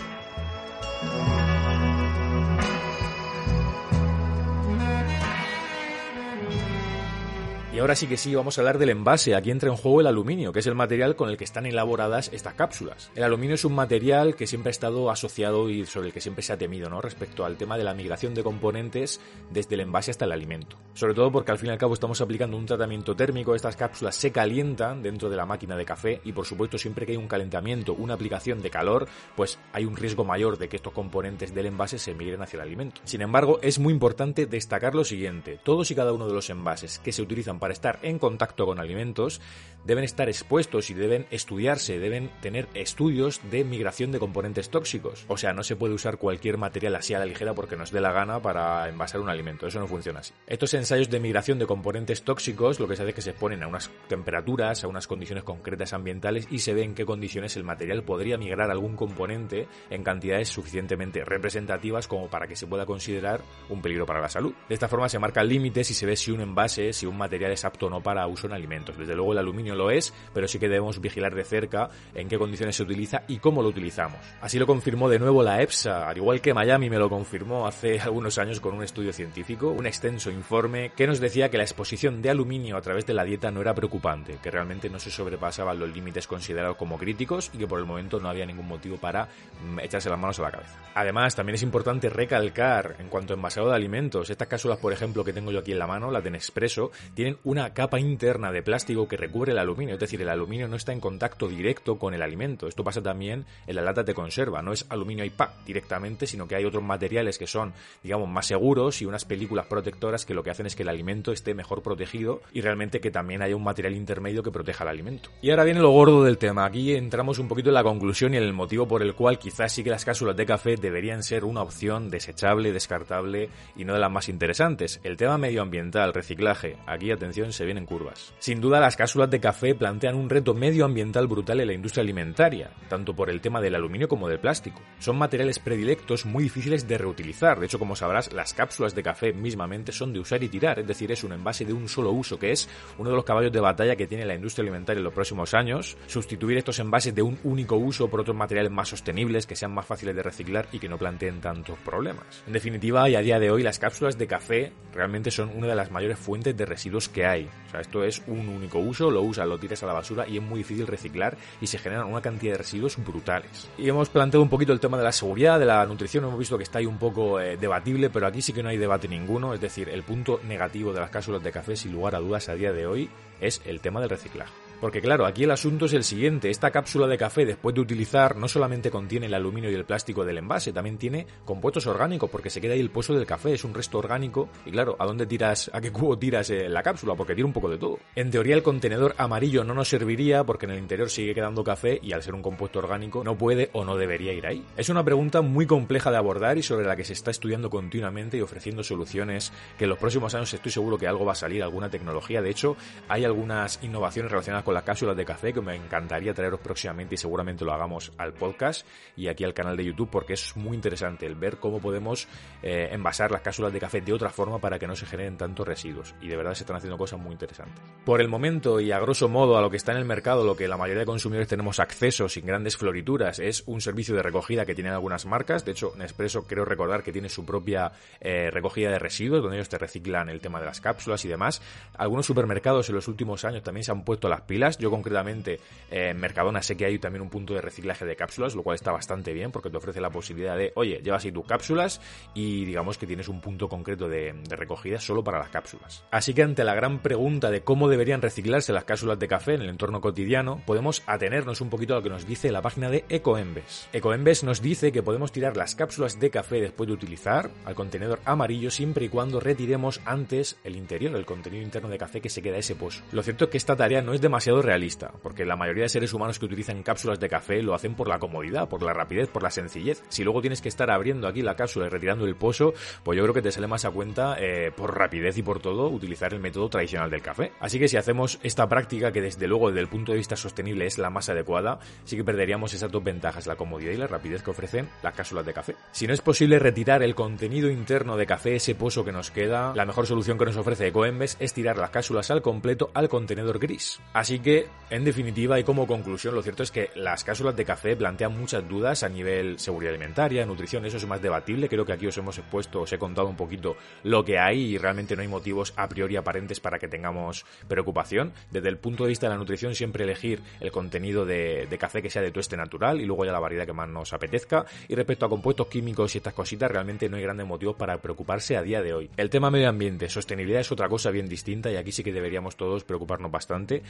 Y 7.77 7.79
ahora 7.79 7.93
sí 7.93 8.07
que 8.07 8.17
sí, 8.17 8.33
vamos 8.33 8.57
a 8.57 8.61
hablar 8.61 8.79
del 8.79 8.89
envase. 8.89 9.35
Aquí 9.35 9.51
entra 9.51 9.69
en 9.69 9.75
juego 9.75 10.01
el 10.01 10.07
aluminio, 10.07 10.51
que 10.51 10.61
es 10.61 10.65
el 10.65 10.73
material 10.73 11.15
con 11.15 11.29
el 11.29 11.37
que 11.37 11.43
están 11.43 11.67
elaboradas 11.67 12.31
estas 12.33 12.55
cápsulas. 12.55 13.11
El 13.13 13.21
aluminio 13.21 13.53
es 13.53 13.65
un 13.65 13.75
material 13.75 14.35
que 14.35 14.47
siempre 14.47 14.69
ha 14.69 14.71
estado 14.71 15.11
asociado 15.11 15.69
y 15.69 15.85
sobre 15.85 16.07
el 16.07 16.13
que 16.13 16.19
siempre 16.19 16.41
se 16.41 16.53
ha 16.53 16.57
temido, 16.57 16.89
¿no? 16.89 17.01
Respecto 17.01 17.45
al 17.45 17.55
tema 17.55 17.77
de 17.77 17.83
la 17.83 17.93
migración 17.93 18.33
de 18.33 18.41
componentes 18.41 19.21
desde 19.51 19.75
el 19.75 19.81
envase 19.81 20.09
hasta 20.09 20.25
el 20.25 20.31
alimento. 20.31 20.75
Sobre 20.95 21.13
todo 21.13 21.31
porque 21.31 21.51
al 21.51 21.59
fin 21.59 21.69
y 21.69 21.71
al 21.71 21.77
cabo 21.77 21.93
estamos 21.93 22.19
aplicando 22.19 22.57
un 22.57 22.65
tratamiento 22.65 23.15
térmico, 23.15 23.53
estas 23.53 23.75
cápsulas 23.75 24.15
se 24.15 24.31
calientan 24.31 25.03
dentro 25.03 25.29
de 25.29 25.37
la 25.37 25.45
máquina 25.45 25.77
de 25.77 25.85
café 25.85 26.19
y 26.25 26.31
por 26.31 26.47
supuesto 26.47 26.79
siempre 26.79 27.05
que 27.05 27.11
hay 27.11 27.19
un 27.19 27.27
calentamiento, 27.27 27.93
una 27.93 28.15
aplicación 28.15 28.59
de 28.59 28.71
calor, 28.71 29.07
pues 29.35 29.59
hay 29.71 29.85
un 29.85 29.95
riesgo 29.95 30.25
mayor 30.25 30.57
de 30.57 30.67
que 30.67 30.77
estos 30.77 30.93
componentes 30.93 31.53
del 31.53 31.67
envase 31.67 31.99
se 31.99 32.15
migren 32.15 32.41
hacia 32.41 32.57
el 32.57 32.63
alimento. 32.63 33.01
Sin 33.03 33.21
embargo, 33.21 33.59
es 33.61 33.77
muy 33.77 33.93
importante 33.93 34.47
destacar 34.47 34.95
lo 34.95 35.03
siguiente, 35.03 35.59
todos 35.63 35.91
y 35.91 35.95
cada 35.95 36.11
uno 36.11 36.25
de 36.25 36.33
los 36.33 36.49
envases 36.49 36.97
que 36.97 37.11
se 37.11 37.21
utilizan 37.21 37.59
para 37.59 37.66
para 37.67 37.73
estar 37.73 37.99
en 38.01 38.17
contacto 38.17 38.65
con 38.65 38.79
alimentos 38.79 39.41
deben 39.87 40.03
estar 40.03 40.27
expuestos 40.27 40.89
y 40.89 40.93
deben 40.93 41.25
estudiarse, 41.31 41.97
deben 41.97 42.29
tener 42.41 42.67
estudios 42.73 43.41
de 43.49 43.63
migración 43.63 44.11
de 44.11 44.19
componentes 44.19 44.69
tóxicos. 44.69 45.25
O 45.29 45.37
sea, 45.37 45.53
no 45.53 45.63
se 45.63 45.77
puede 45.77 45.93
usar 45.93 46.17
cualquier 46.17 46.57
material 46.57 46.95
así 46.95 47.13
a 47.13 47.19
la 47.19 47.25
ligera 47.25 47.53
porque 47.53 47.77
nos 47.77 47.91
dé 47.91 48.01
la 48.01 48.11
gana 48.11 48.41
para 48.41 48.89
envasar 48.89 49.21
un 49.21 49.29
alimento. 49.29 49.65
Eso 49.65 49.79
no 49.79 49.87
funciona 49.87 50.19
así. 50.19 50.33
Estos 50.45 50.73
ensayos 50.73 51.09
de 51.09 51.21
migración 51.21 51.57
de 51.57 51.65
componentes 51.65 52.23
tóxicos 52.23 52.79
lo 52.79 52.87
que 52.87 52.97
se 52.97 53.03
hace 53.03 53.09
es 53.09 53.15
que 53.15 53.21
se 53.21 53.33
ponen 53.33 53.63
a 53.63 53.67
unas 53.67 53.89
temperaturas, 54.09 54.83
a 54.83 54.87
unas 54.87 55.07
condiciones 55.07 55.45
concretas 55.45 55.93
ambientales 55.93 56.47
y 56.51 56.59
se 56.59 56.73
ve 56.73 56.83
en 56.83 56.93
qué 56.93 57.05
condiciones 57.05 57.55
el 57.55 57.63
material 57.63 58.03
podría 58.03 58.37
migrar 58.37 58.69
algún 58.69 58.97
componente 58.97 59.67
en 59.89 60.03
cantidades 60.03 60.49
suficientemente 60.49 61.23
representativas 61.23 62.07
como 62.07 62.29
para 62.29 62.47
que 62.47 62.57
se 62.57 62.67
pueda 62.67 62.85
considerar 62.85 63.41
un 63.69 63.81
peligro 63.81 64.05
para 64.05 64.19
la 64.19 64.29
salud. 64.29 64.53
De 64.67 64.75
esta 64.75 64.89
forma 64.89 65.07
se 65.07 65.19
marcan 65.19 65.47
límites 65.47 65.89
y 65.91 65.93
se 65.93 66.05
ve 66.05 66.17
si 66.17 66.31
un 66.31 66.41
envase, 66.41 66.91
si 66.91 67.05
un 67.05 67.17
material 67.17 67.51
es 67.57 67.65
apto 67.65 67.87
o 67.87 67.89
no 67.89 68.01
para 68.01 68.25
uso 68.27 68.47
en 68.47 68.53
alimentos. 68.53 68.97
Desde 68.97 69.15
luego 69.15 69.33
el 69.33 69.39
aluminio 69.39 69.75
lo 69.75 69.91
es, 69.91 70.13
pero 70.33 70.47
sí 70.47 70.59
que 70.59 70.69
debemos 70.69 71.01
vigilar 71.01 71.35
de 71.35 71.43
cerca 71.43 71.89
en 72.13 72.29
qué 72.29 72.37
condiciones 72.37 72.75
se 72.75 72.83
utiliza 72.83 73.23
y 73.27 73.39
cómo 73.39 73.61
lo 73.61 73.69
utilizamos. 73.69 74.19
Así 74.41 74.59
lo 74.59 74.67
confirmó 74.67 75.09
de 75.09 75.19
nuevo 75.19 75.43
la 75.43 75.61
EPSA, 75.61 76.07
al 76.07 76.17
igual 76.17 76.39
que 76.39 76.53
Miami 76.53 76.89
me 76.89 76.97
lo 76.97 77.09
confirmó 77.09 77.67
hace 77.67 77.99
algunos 77.99 78.37
años 78.37 78.59
con 78.59 78.75
un 78.75 78.83
estudio 78.83 79.11
científico, 79.11 79.69
un 79.69 79.85
extenso 79.85 80.31
informe 80.31 80.91
que 80.95 81.07
nos 81.07 81.19
decía 81.19 81.49
que 81.49 81.57
la 81.57 81.63
exposición 81.63 82.21
de 82.21 82.29
aluminio 82.29 82.77
a 82.77 82.81
través 82.81 83.05
de 83.05 83.13
la 83.13 83.23
dieta 83.23 83.51
no 83.51 83.61
era 83.61 83.73
preocupante, 83.73 84.37
que 84.41 84.51
realmente 84.51 84.89
no 84.89 84.99
se 84.99 85.11
sobrepasaban 85.11 85.79
los 85.79 85.93
límites 85.93 86.27
considerados 86.27 86.77
como 86.77 86.97
críticos 86.97 87.49
y 87.53 87.57
que 87.57 87.67
por 87.67 87.79
el 87.79 87.85
momento 87.85 88.19
no 88.19 88.29
había 88.29 88.45
ningún 88.45 88.67
motivo 88.67 88.97
para 88.97 89.25
mm, 89.25 89.79
echarse 89.79 90.09
las 90.09 90.19
manos 90.19 90.39
a 90.39 90.43
la 90.43 90.51
cabeza. 90.51 90.77
Además, 90.93 91.35
también 91.35 91.55
es 91.55 91.63
importante 91.63 92.09
recalcar 92.09 92.95
en 92.99 93.09
cuanto 93.09 93.33
a 93.33 93.35
envasado 93.35 93.69
de 93.69 93.75
alimentos, 93.75 94.29
estas 94.29 94.47
cápsulas, 94.47 94.77
por 94.77 94.93
ejemplo, 94.93 95.23
que 95.23 95.33
tengo 95.33 95.51
yo 95.51 95.59
aquí 95.59 95.71
en 95.71 95.79
la 95.79 95.87
mano, 95.87 96.11
la 96.11 96.21
de 96.21 96.31
Nespresso, 96.31 96.91
tienen 97.13 97.37
una 97.47 97.73
capa 97.73 97.97
interna 97.97 98.51
de 98.51 98.61
plástico 98.61 99.07
que 99.07 99.15
recubre 99.15 99.53
el 99.53 99.57
aluminio, 99.57 99.93
es 99.93 100.01
decir, 100.01 100.21
el 100.21 100.27
aluminio 100.27 100.67
no 100.67 100.75
está 100.75 100.91
en 100.91 100.99
contacto 100.99 101.47
directo 101.47 101.97
con 101.97 102.13
el 102.13 102.21
alimento. 102.21 102.67
Esto 102.67 102.83
pasa 102.83 103.01
también 103.01 103.45
en 103.65 103.75
la 103.77 103.81
lata 103.81 104.03
de 104.03 104.13
conserva, 104.13 104.61
no 104.61 104.73
es 104.73 104.85
aluminio 104.89 105.23
y 105.23 105.29
pa 105.29 105.53
directamente, 105.65 106.27
sino 106.27 106.45
que 106.45 106.57
hay 106.57 106.65
otros 106.65 106.83
materiales 106.83 107.37
que 107.37 107.47
son, 107.47 107.71
digamos, 108.03 108.27
más 108.27 108.47
seguros 108.47 109.01
y 109.01 109.05
unas 109.05 109.23
películas 109.23 109.65
protectoras 109.67 110.25
que 110.25 110.33
lo 110.33 110.43
que 110.43 110.49
hacen 110.49 110.65
es 110.65 110.75
que 110.75 110.83
el 110.83 110.89
alimento 110.89 111.31
esté 111.31 111.53
mejor 111.53 111.81
protegido 111.81 112.41
y 112.51 112.59
realmente 112.59 112.99
que 112.99 113.11
también 113.11 113.41
haya 113.41 113.55
un 113.55 113.63
material 113.63 113.95
intermedio 113.95 114.43
que 114.43 114.51
proteja 114.51 114.83
el 114.83 114.89
alimento. 114.89 115.29
Y 115.41 115.49
ahora 115.49 115.63
viene 115.63 115.79
lo 115.79 115.91
gordo 115.91 116.25
del 116.25 116.37
tema. 116.37 116.65
Aquí 116.65 116.95
entramos 116.95 117.39
un 117.39 117.47
poquito 117.47 117.69
en 117.69 117.75
la 117.75 117.83
conclusión 117.83 118.33
y 118.33 118.37
en 118.37 118.43
el 118.43 118.51
motivo 118.51 118.89
por 118.89 119.01
el 119.01 119.15
cual 119.15 119.39
quizás 119.39 119.71
sí 119.71 119.85
que 119.85 119.89
las 119.89 120.03
cápsulas 120.03 120.35
de 120.35 120.45
café 120.45 120.75
deberían 120.75 121.23
ser 121.23 121.45
una 121.45 121.61
opción 121.61 122.09
desechable, 122.09 122.73
descartable 122.73 123.47
y 123.77 123.85
no 123.85 123.93
de 123.93 123.99
las 123.99 124.11
más 124.11 124.27
interesantes. 124.27 124.99
El 125.05 125.15
tema 125.15 125.37
medioambiental, 125.37 126.13
reciclaje. 126.13 126.75
Aquí, 126.85 127.09
atención, 127.09 127.36
se 127.45 127.65
vienen 127.65 127.85
curvas. 127.85 128.33
Sin 128.39 128.59
duda, 128.59 128.79
las 128.79 128.95
cápsulas 128.95 129.29
de 129.29 129.39
café 129.39 129.75
plantean 129.75 130.15
un 130.15 130.29
reto 130.29 130.53
medioambiental 130.53 131.27
brutal 131.27 131.59
en 131.59 131.67
la 131.67 131.73
industria 131.73 132.01
alimentaria, 132.01 132.71
tanto 132.89 133.15
por 133.15 133.29
el 133.29 133.41
tema 133.41 133.61
del 133.61 133.75
aluminio 133.75 134.07
como 134.07 134.27
del 134.27 134.39
plástico. 134.39 134.81
Son 134.99 135.17
materiales 135.17 135.59
predilectos 135.59 136.25
muy 136.25 136.43
difíciles 136.43 136.87
de 136.87 136.97
reutilizar. 136.97 137.59
De 137.59 137.67
hecho, 137.67 137.79
como 137.79 137.95
sabrás, 137.95 138.33
las 138.33 138.53
cápsulas 138.53 138.95
de 138.95 139.03
café 139.03 139.33
mismamente 139.33 139.91
son 139.91 140.13
de 140.13 140.19
usar 140.19 140.43
y 140.43 140.49
tirar, 140.49 140.79
es 140.79 140.87
decir, 140.87 141.11
es 141.11 141.23
un 141.23 141.33
envase 141.33 141.65
de 141.65 141.73
un 141.73 141.87
solo 141.87 142.11
uso, 142.11 142.39
que 142.39 142.51
es 142.51 142.67
uno 142.97 143.11
de 143.11 143.15
los 143.15 143.25
caballos 143.25 143.51
de 143.51 143.59
batalla 143.59 143.95
que 143.95 144.07
tiene 144.07 144.25
la 144.25 144.35
industria 144.35 144.63
alimentaria 144.63 144.99
en 144.99 145.05
los 145.05 145.13
próximos 145.13 145.53
años. 145.53 145.95
Sustituir 146.07 146.57
estos 146.57 146.79
envases 146.79 147.13
de 147.13 147.21
un 147.21 147.37
único 147.43 147.75
uso 147.75 148.09
por 148.09 148.21
otros 148.21 148.35
materiales 148.35 148.71
más 148.71 148.89
sostenibles, 148.89 149.45
que 149.45 149.55
sean 149.55 149.73
más 149.73 149.85
fáciles 149.85 150.15
de 150.15 150.23
reciclar 150.23 150.67
y 150.71 150.79
que 150.79 150.89
no 150.89 150.97
planteen 150.97 151.39
tantos 151.39 151.77
problemas. 151.79 152.43
En 152.47 152.53
definitiva, 152.53 153.07
y 153.09 153.15
a 153.15 153.21
día 153.21 153.39
de 153.39 153.51
hoy, 153.51 153.63
las 153.63 153.79
cápsulas 153.79 154.17
de 154.17 154.27
café 154.27 154.71
realmente 154.93 155.31
son 155.31 155.51
una 155.55 155.67
de 155.67 155.75
las 155.75 155.91
mayores 155.91 156.17
fuentes 156.17 156.55
de 156.57 156.65
residuos 156.65 157.09
que 157.17 157.25
hay. 157.25 157.49
O 157.65 157.69
sea, 157.71 157.81
esto 157.81 158.03
es 158.03 158.21
un 158.27 158.47
único 158.47 158.77
uso, 158.77 159.09
lo 159.09 159.23
usas, 159.23 159.47
lo 159.47 159.57
tiras 159.57 159.81
a 159.81 159.87
la 159.87 159.93
basura 159.93 160.27
y 160.27 160.37
es 160.37 160.43
muy 160.43 160.59
difícil 160.59 160.85
reciclar 160.85 161.35
y 161.59 161.65
se 161.65 161.79
generan 161.79 162.05
una 162.05 162.21
cantidad 162.21 162.51
de 162.51 162.59
residuos 162.59 162.95
brutales. 163.03 163.67
Y 163.75 163.89
hemos 163.89 164.09
planteado 164.09 164.43
un 164.43 164.49
poquito 164.49 164.71
el 164.71 164.79
tema 164.79 164.99
de 164.99 165.03
la 165.03 165.11
seguridad, 165.11 165.57
de 165.57 165.65
la 165.65 165.83
nutrición, 165.87 166.25
hemos 166.25 166.37
visto 166.37 166.57
que 166.57 166.63
está 166.63 166.77
ahí 166.77 166.85
un 166.85 166.99
poco 166.99 167.39
eh, 167.39 167.57
debatible, 167.57 168.11
pero 168.11 168.27
aquí 168.27 168.43
sí 168.43 168.53
que 168.53 168.61
no 168.61 168.69
hay 168.69 168.77
debate 168.77 169.07
ninguno, 169.07 169.55
es 169.55 169.59
decir, 169.59 169.89
el 169.89 170.03
punto 170.03 170.39
negativo 170.43 170.93
de 170.93 170.99
las 170.99 171.09
cápsulas 171.09 171.41
de 171.41 171.51
café, 171.51 171.75
sin 171.75 171.91
lugar 171.91 172.13
a 172.13 172.19
dudas, 172.19 172.49
a 172.49 172.53
día 172.53 172.71
de 172.71 172.85
hoy, 172.85 173.09
es 173.41 173.63
el 173.65 173.79
tema 173.79 173.99
del 173.99 174.11
reciclaje. 174.11 174.66
Porque 174.79 175.01
claro, 175.01 175.25
aquí 175.25 175.43
el 175.43 175.51
asunto 175.51 175.85
es 175.85 175.93
el 175.93 176.03
siguiente, 176.03 176.51
esta 176.51 176.69
cápsula 176.69 177.07
de 177.07 177.17
café 177.17 177.45
después 177.45 177.73
de 177.73 177.81
utilizar 177.81 178.35
no 178.35 178.47
solamente 178.47 178.91
contiene 178.91 179.25
el 179.25 179.33
aluminio 179.33 179.71
y 179.71 179.73
el 179.73 179.85
plástico 179.85 180.23
del 180.23 180.37
envase, 180.37 180.71
también 180.71 180.99
tiene 180.99 181.25
compuestos 181.45 181.87
orgánicos 181.87 182.29
porque 182.29 182.51
se 182.51 182.61
queda 182.61 182.73
ahí 182.73 182.79
el 182.79 182.91
pozo 182.91 183.15
del 183.15 183.25
café, 183.25 183.53
es 183.53 183.63
un 183.63 183.73
resto 183.73 183.97
orgánico 183.97 184.49
y 184.67 184.71
claro, 184.71 184.95
¿a 184.99 185.05
dónde 185.05 185.25
tiras, 185.25 185.71
a 185.73 185.81
qué 185.81 185.91
cubo 185.91 186.19
tiras 186.19 186.51
eh, 186.51 186.69
la 186.69 186.83
cápsula? 186.83 187.15
Porque 187.15 187.33
tiene 187.33 187.47
un 187.47 187.53
poco 187.53 187.69
de 187.69 187.79
todo. 187.79 187.97
En 188.15 188.29
teoría 188.29 188.53
el 188.53 188.61
contenedor 188.61 189.15
amarillo 189.17 189.63
no 189.63 189.73
nos 189.73 189.89
serviría 189.89 190.43
porque 190.43 190.67
en 190.67 190.73
el 190.73 190.79
interior 190.79 191.09
sigue 191.09 191.33
quedando 191.33 191.63
café 191.63 191.99
y 192.03 192.11
al 192.11 192.21
ser 192.21 192.35
un 192.35 192.43
compuesto 192.43 192.77
orgánico 192.77 193.23
no 193.23 193.35
puede 193.35 193.71
o 193.73 193.83
no 193.83 193.97
debería 193.97 194.33
ir 194.33 194.45
ahí. 194.45 194.63
Es 194.77 194.89
una 194.89 195.03
pregunta 195.03 195.41
muy 195.41 195.65
compleja 195.65 196.11
de 196.11 196.17
abordar 196.17 196.59
y 196.59 196.61
sobre 196.61 196.85
la 196.85 196.95
que 196.95 197.03
se 197.03 197.13
está 197.13 197.31
estudiando 197.31 197.71
continuamente 197.71 198.37
y 198.37 198.41
ofreciendo 198.41 198.83
soluciones 198.83 199.51
que 199.79 199.85
en 199.85 199.89
los 199.89 199.97
próximos 199.97 200.35
años 200.35 200.53
estoy 200.53 200.71
seguro 200.71 200.99
que 200.99 201.07
algo 201.07 201.25
va 201.25 201.31
a 201.31 201.35
salir, 201.35 201.63
alguna 201.63 201.89
tecnología. 201.89 202.43
De 202.43 202.51
hecho, 202.51 202.77
hay 203.07 203.25
algunas 203.25 203.79
innovaciones 203.81 204.31
relacionadas 204.31 204.66
con 204.67 204.73
las 204.73 204.83
cápsulas 204.83 205.15
de 205.15 205.23
café 205.23 205.53
que 205.53 205.61
me 205.61 205.77
encantaría 205.77 206.33
traeros 206.33 206.59
próximamente 206.59 207.15
y 207.15 207.17
seguramente 207.17 207.63
lo 207.63 207.71
hagamos 207.71 208.11
al 208.17 208.33
podcast 208.33 208.85
y 209.15 209.29
aquí 209.29 209.45
al 209.45 209.53
canal 209.53 209.77
de 209.77 209.85
YouTube 209.85 210.09
porque 210.11 210.33
es 210.33 210.57
muy 210.57 210.75
interesante 210.75 211.25
el 211.25 211.35
ver 211.35 211.55
cómo 211.55 211.79
podemos 211.79 212.27
eh, 212.61 212.89
envasar 212.91 213.31
las 213.31 213.39
cápsulas 213.39 213.71
de 213.71 213.79
café 213.79 214.01
de 214.01 214.11
otra 214.11 214.29
forma 214.29 214.59
para 214.59 214.77
que 214.77 214.85
no 214.85 214.93
se 214.93 215.05
generen 215.05 215.37
tantos 215.37 215.65
residuos 215.65 216.15
y 216.19 216.27
de 216.27 216.35
verdad 216.35 216.53
se 216.53 216.63
están 216.63 216.75
haciendo 216.75 216.97
cosas 216.97 217.17
muy 217.17 217.31
interesantes. 217.31 217.81
Por 218.03 218.19
el 218.19 218.27
momento 218.27 218.81
y 218.81 218.91
a 218.91 218.99
grosso 218.99 219.29
modo 219.29 219.57
a 219.57 219.61
lo 219.61 219.69
que 219.69 219.77
está 219.77 219.93
en 219.93 219.99
el 219.99 220.05
mercado, 220.05 220.43
lo 220.43 220.57
que 220.57 220.67
la 220.67 220.75
mayoría 220.75 220.99
de 220.99 221.05
consumidores 221.05 221.47
tenemos 221.47 221.79
acceso 221.79 222.27
sin 222.27 222.45
grandes 222.45 222.75
florituras 222.75 223.39
es 223.39 223.63
un 223.67 223.79
servicio 223.79 224.15
de 224.15 224.21
recogida 224.21 224.65
que 224.65 224.75
tienen 224.75 224.91
algunas 224.91 225.25
marcas, 225.25 225.63
de 225.63 225.71
hecho 225.71 225.93
Nespresso 225.95 226.45
creo 226.45 226.65
recordar 226.65 227.03
que 227.03 227.13
tiene 227.13 227.29
su 227.29 227.45
propia 227.45 227.93
eh, 228.19 228.51
recogida 228.51 228.91
de 228.91 228.99
residuos 228.99 229.41
donde 229.41 229.59
ellos 229.59 229.69
te 229.69 229.77
reciclan 229.77 230.27
el 230.27 230.41
tema 230.41 230.59
de 230.59 230.65
las 230.65 230.81
cápsulas 230.81 231.23
y 231.23 231.29
demás. 231.29 231.61
Algunos 231.97 232.25
supermercados 232.25 232.89
en 232.89 232.95
los 232.95 233.07
últimos 233.07 233.45
años 233.45 233.63
también 233.63 233.85
se 233.85 233.91
han 233.91 234.03
puesto 234.03 234.27
las 234.27 234.41
pilas, 234.41 234.56
yo 234.77 234.89
concretamente 234.89 235.59
eh, 235.91 236.09
en 236.09 236.19
Mercadona 236.19 236.61
sé 236.61 236.75
que 236.75 236.85
hay 236.85 236.99
también 236.99 237.21
un 237.21 237.29
punto 237.29 237.53
de 237.53 237.61
reciclaje 237.61 238.05
de 238.05 238.15
cápsulas, 238.15 238.55
lo 238.55 238.63
cual 238.63 238.75
está 238.75 238.91
bastante 238.91 239.33
bien 239.33 239.51
porque 239.51 239.69
te 239.69 239.77
ofrece 239.77 240.01
la 240.01 240.09
posibilidad 240.09 240.57
de, 240.57 240.71
oye, 240.75 241.01
llevas 241.03 241.23
ahí 241.25 241.31
tus 241.31 241.45
cápsulas 241.45 242.01
y 242.33 242.65
digamos 242.65 242.97
que 242.97 243.07
tienes 243.07 243.27
un 243.29 243.41
punto 243.41 243.69
concreto 243.69 244.07
de, 244.07 244.33
recogida 244.49 244.99
solo 244.99 245.23
para 245.23 245.39
las 245.39 245.49
cápsulas. 245.49 246.03
Así 246.11 246.33
que 246.33 246.43
ante 246.43 246.63
la 246.63 246.75
gran 246.75 246.99
pregunta 246.99 247.51
de 247.51 247.61
cómo 247.61 247.89
deberían 247.89 248.21
reciclarse 248.21 248.73
las 248.73 248.85
cápsulas 248.85 249.19
de 249.19 249.27
café 249.27 249.53
en 249.53 249.61
el 249.61 249.69
entorno 249.69 250.01
cotidiano, 250.01 250.61
podemos 250.65 251.03
atenernos 251.05 251.61
un 251.61 251.69
poquito 251.69 251.93
a 251.93 251.97
lo 251.97 252.03
que 252.03 252.09
nos 252.09 252.27
dice 252.27 252.51
la 252.51 252.61
página 252.61 252.89
de 252.89 253.05
Ecoembes. 253.09 253.87
Ecoembes 253.93 254.43
nos 254.43 254.61
dice 254.61 254.91
que 254.91 255.03
podemos 255.03 255.31
tirar 255.31 255.57
las 255.57 255.75
cápsulas 255.75 256.19
de 256.19 256.29
café 256.29 256.61
después 256.61 256.87
de 256.87 256.93
utilizar 256.93 257.49
al 257.65 257.75
contenedor 257.75 258.19
amarillo 258.25 258.71
siempre 258.71 259.05
y 259.05 259.09
cuando 259.09 259.39
retiremos 259.39 260.01
antes 260.05 260.57
el 260.63 260.75
interior, 260.75 261.15
el 261.15 261.25
contenido 261.25 261.63
interno 261.63 261.89
de 261.89 261.97
café 261.97 262.21
que 262.21 262.29
se 262.29 262.41
queda 262.41 262.57
ese 262.57 262.75
pozo. 262.75 263.03
Lo 263.11 263.23
cierto 263.23 263.45
es 263.45 263.51
que 263.51 263.57
esta 263.57 263.75
tarea 263.75 264.01
no 264.01 264.13
es 264.13 264.21
demasiado 264.21 264.46
realista, 264.55 265.11
porque 265.21 265.45
la 265.45 265.55
mayoría 265.55 265.83
de 265.83 265.89
seres 265.89 266.13
humanos 266.13 266.39
que 266.39 266.45
utilizan 266.45 266.83
cápsulas 266.83 267.19
de 267.19 267.29
café 267.29 267.61
lo 267.61 267.73
hacen 267.73 267.95
por 267.95 268.07
la 268.07 268.19
comodidad, 268.19 268.69
por 268.69 268.81
la 268.81 268.93
rapidez, 268.93 269.29
por 269.29 269.43
la 269.43 269.51
sencillez. 269.51 270.03
Si 270.09 270.23
luego 270.23 270.41
tienes 270.41 270.61
que 270.61 270.69
estar 270.69 270.89
abriendo 270.89 271.27
aquí 271.27 271.41
la 271.41 271.55
cápsula 271.55 271.87
y 271.87 271.89
retirando 271.89 272.25
el 272.25 272.35
pozo, 272.35 272.73
pues 273.03 273.17
yo 273.17 273.23
creo 273.23 273.33
que 273.33 273.41
te 273.41 273.51
sale 273.51 273.67
más 273.67 273.85
a 273.85 273.91
cuenta, 273.91 274.37
eh, 274.39 274.71
por 274.75 274.97
rapidez 274.97 275.37
y 275.37 275.43
por 275.43 275.59
todo, 275.59 275.89
utilizar 275.89 276.33
el 276.33 276.39
método 276.39 276.69
tradicional 276.69 277.09
del 277.09 277.21
café. 277.21 277.51
Así 277.59 277.79
que 277.79 277.87
si 277.87 277.97
hacemos 277.97 278.39
esta 278.43 278.67
práctica, 278.67 279.11
que 279.11 279.21
desde 279.21 279.47
luego 279.47 279.69
desde 279.69 279.81
el 279.81 279.87
punto 279.87 280.11
de 280.11 280.17
vista 280.17 280.35
sostenible 280.35 280.85
es 280.85 280.97
la 280.97 281.09
más 281.09 281.29
adecuada, 281.29 281.79
sí 282.05 282.15
que 282.15 282.23
perderíamos 282.23 282.73
esas 282.73 282.91
dos 282.91 283.03
ventajas, 283.03 283.47
la 283.47 283.55
comodidad 283.55 283.91
y 283.91 283.97
la 283.97 284.07
rapidez 284.07 284.43
que 284.43 284.51
ofrecen 284.51 284.89
las 285.03 285.13
cápsulas 285.13 285.45
de 285.45 285.53
café. 285.53 285.75
Si 285.91 286.07
no 286.07 286.13
es 286.13 286.21
posible 286.21 286.59
retirar 286.59 287.03
el 287.03 287.15
contenido 287.15 287.69
interno 287.69 288.17
de 288.17 288.25
café, 288.25 288.55
ese 288.55 288.75
pozo 288.75 289.03
que 289.03 289.11
nos 289.11 289.31
queda, 289.31 289.73
la 289.75 289.85
mejor 289.85 290.07
solución 290.07 290.37
que 290.37 290.45
nos 290.45 290.57
ofrece 290.57 290.87
Ecoembes 290.87 291.37
es 291.39 291.53
tirar 291.53 291.77
las 291.77 291.89
cápsulas 291.89 292.31
al 292.31 292.41
completo 292.41 292.91
al 292.93 293.09
contenedor 293.09 293.59
gris. 293.59 293.99
Así 294.13 294.36
Así 294.37 294.43
que 294.43 294.67
en 294.89 295.03
definitiva, 295.03 295.59
y 295.59 295.65
como 295.65 295.85
conclusión, 295.85 296.33
lo 296.33 296.41
cierto 296.41 296.63
es 296.63 296.71
que 296.71 296.91
las 296.95 297.25
cápsulas 297.25 297.57
de 297.57 297.65
café 297.65 297.97
plantean 297.97 298.37
muchas 298.37 298.65
dudas 298.69 299.03
a 299.03 299.09
nivel 299.09 299.59
seguridad 299.59 299.93
alimentaria, 299.93 300.45
nutrición, 300.45 300.85
eso 300.85 300.95
es 300.95 301.05
más 301.05 301.21
debatible. 301.21 301.67
Creo 301.67 301.85
que 301.85 301.91
aquí 301.91 302.07
os 302.07 302.17
hemos 302.17 302.37
expuesto, 302.37 302.83
os 302.83 302.93
he 302.93 302.97
contado 302.97 303.27
un 303.27 303.35
poquito 303.35 303.75
lo 304.03 304.23
que 304.23 304.39
hay 304.39 304.61
y 304.61 304.77
realmente 304.77 305.17
no 305.17 305.23
hay 305.23 305.27
motivos 305.27 305.73
a 305.75 305.89
priori 305.89 306.15
aparentes 306.15 306.61
para 306.61 306.79
que 306.79 306.87
tengamos 306.87 307.45
preocupación. 307.67 308.31
Desde 308.49 308.69
el 308.69 308.77
punto 308.77 309.03
de 309.03 309.09
vista 309.09 309.25
de 309.25 309.33
la 309.33 309.37
nutrición, 309.37 309.75
siempre 309.75 310.05
elegir 310.05 310.41
el 310.61 310.71
contenido 310.71 311.25
de, 311.25 311.67
café 311.77 312.01
que 312.01 312.09
sea 312.09 312.21
de 312.21 312.31
tueste 312.31 312.55
natural 312.55 313.01
y 313.01 313.05
luego 313.05 313.25
ya 313.25 313.33
la 313.33 313.39
variedad 313.39 313.65
que 313.65 313.73
más 313.73 313.89
nos 313.89 314.13
apetezca. 314.13 314.65
Y 314.87 314.95
respecto 314.95 315.25
a 315.25 315.29
compuestos 315.29 315.67
químicos 315.67 316.15
y 316.15 316.19
estas 316.19 316.33
cositas, 316.33 316.71
realmente 316.71 317.09
no 317.09 317.17
hay 317.17 317.23
grandes 317.23 317.45
motivos 317.45 317.75
para 317.75 317.97
preocuparse 317.97 318.55
a 318.55 318.61
día 318.61 318.81
de 318.81 318.93
hoy. 318.93 319.09
El 319.17 319.29
tema 319.29 319.51
medio 319.51 319.67
ambiente, 319.67 320.07
sostenibilidad 320.07 320.61
es 320.61 320.71
otra 320.71 320.87
cosa 320.87 321.11
bien 321.11 321.27
distinta 321.27 321.69
y 321.69 321.75
aquí 321.75 321.91
sí 321.91 322.05
que 322.05 322.13
deberíamos 322.13 322.55
todos 322.55 322.85
preocuparnos 322.85 323.31
bastante. 323.31 323.83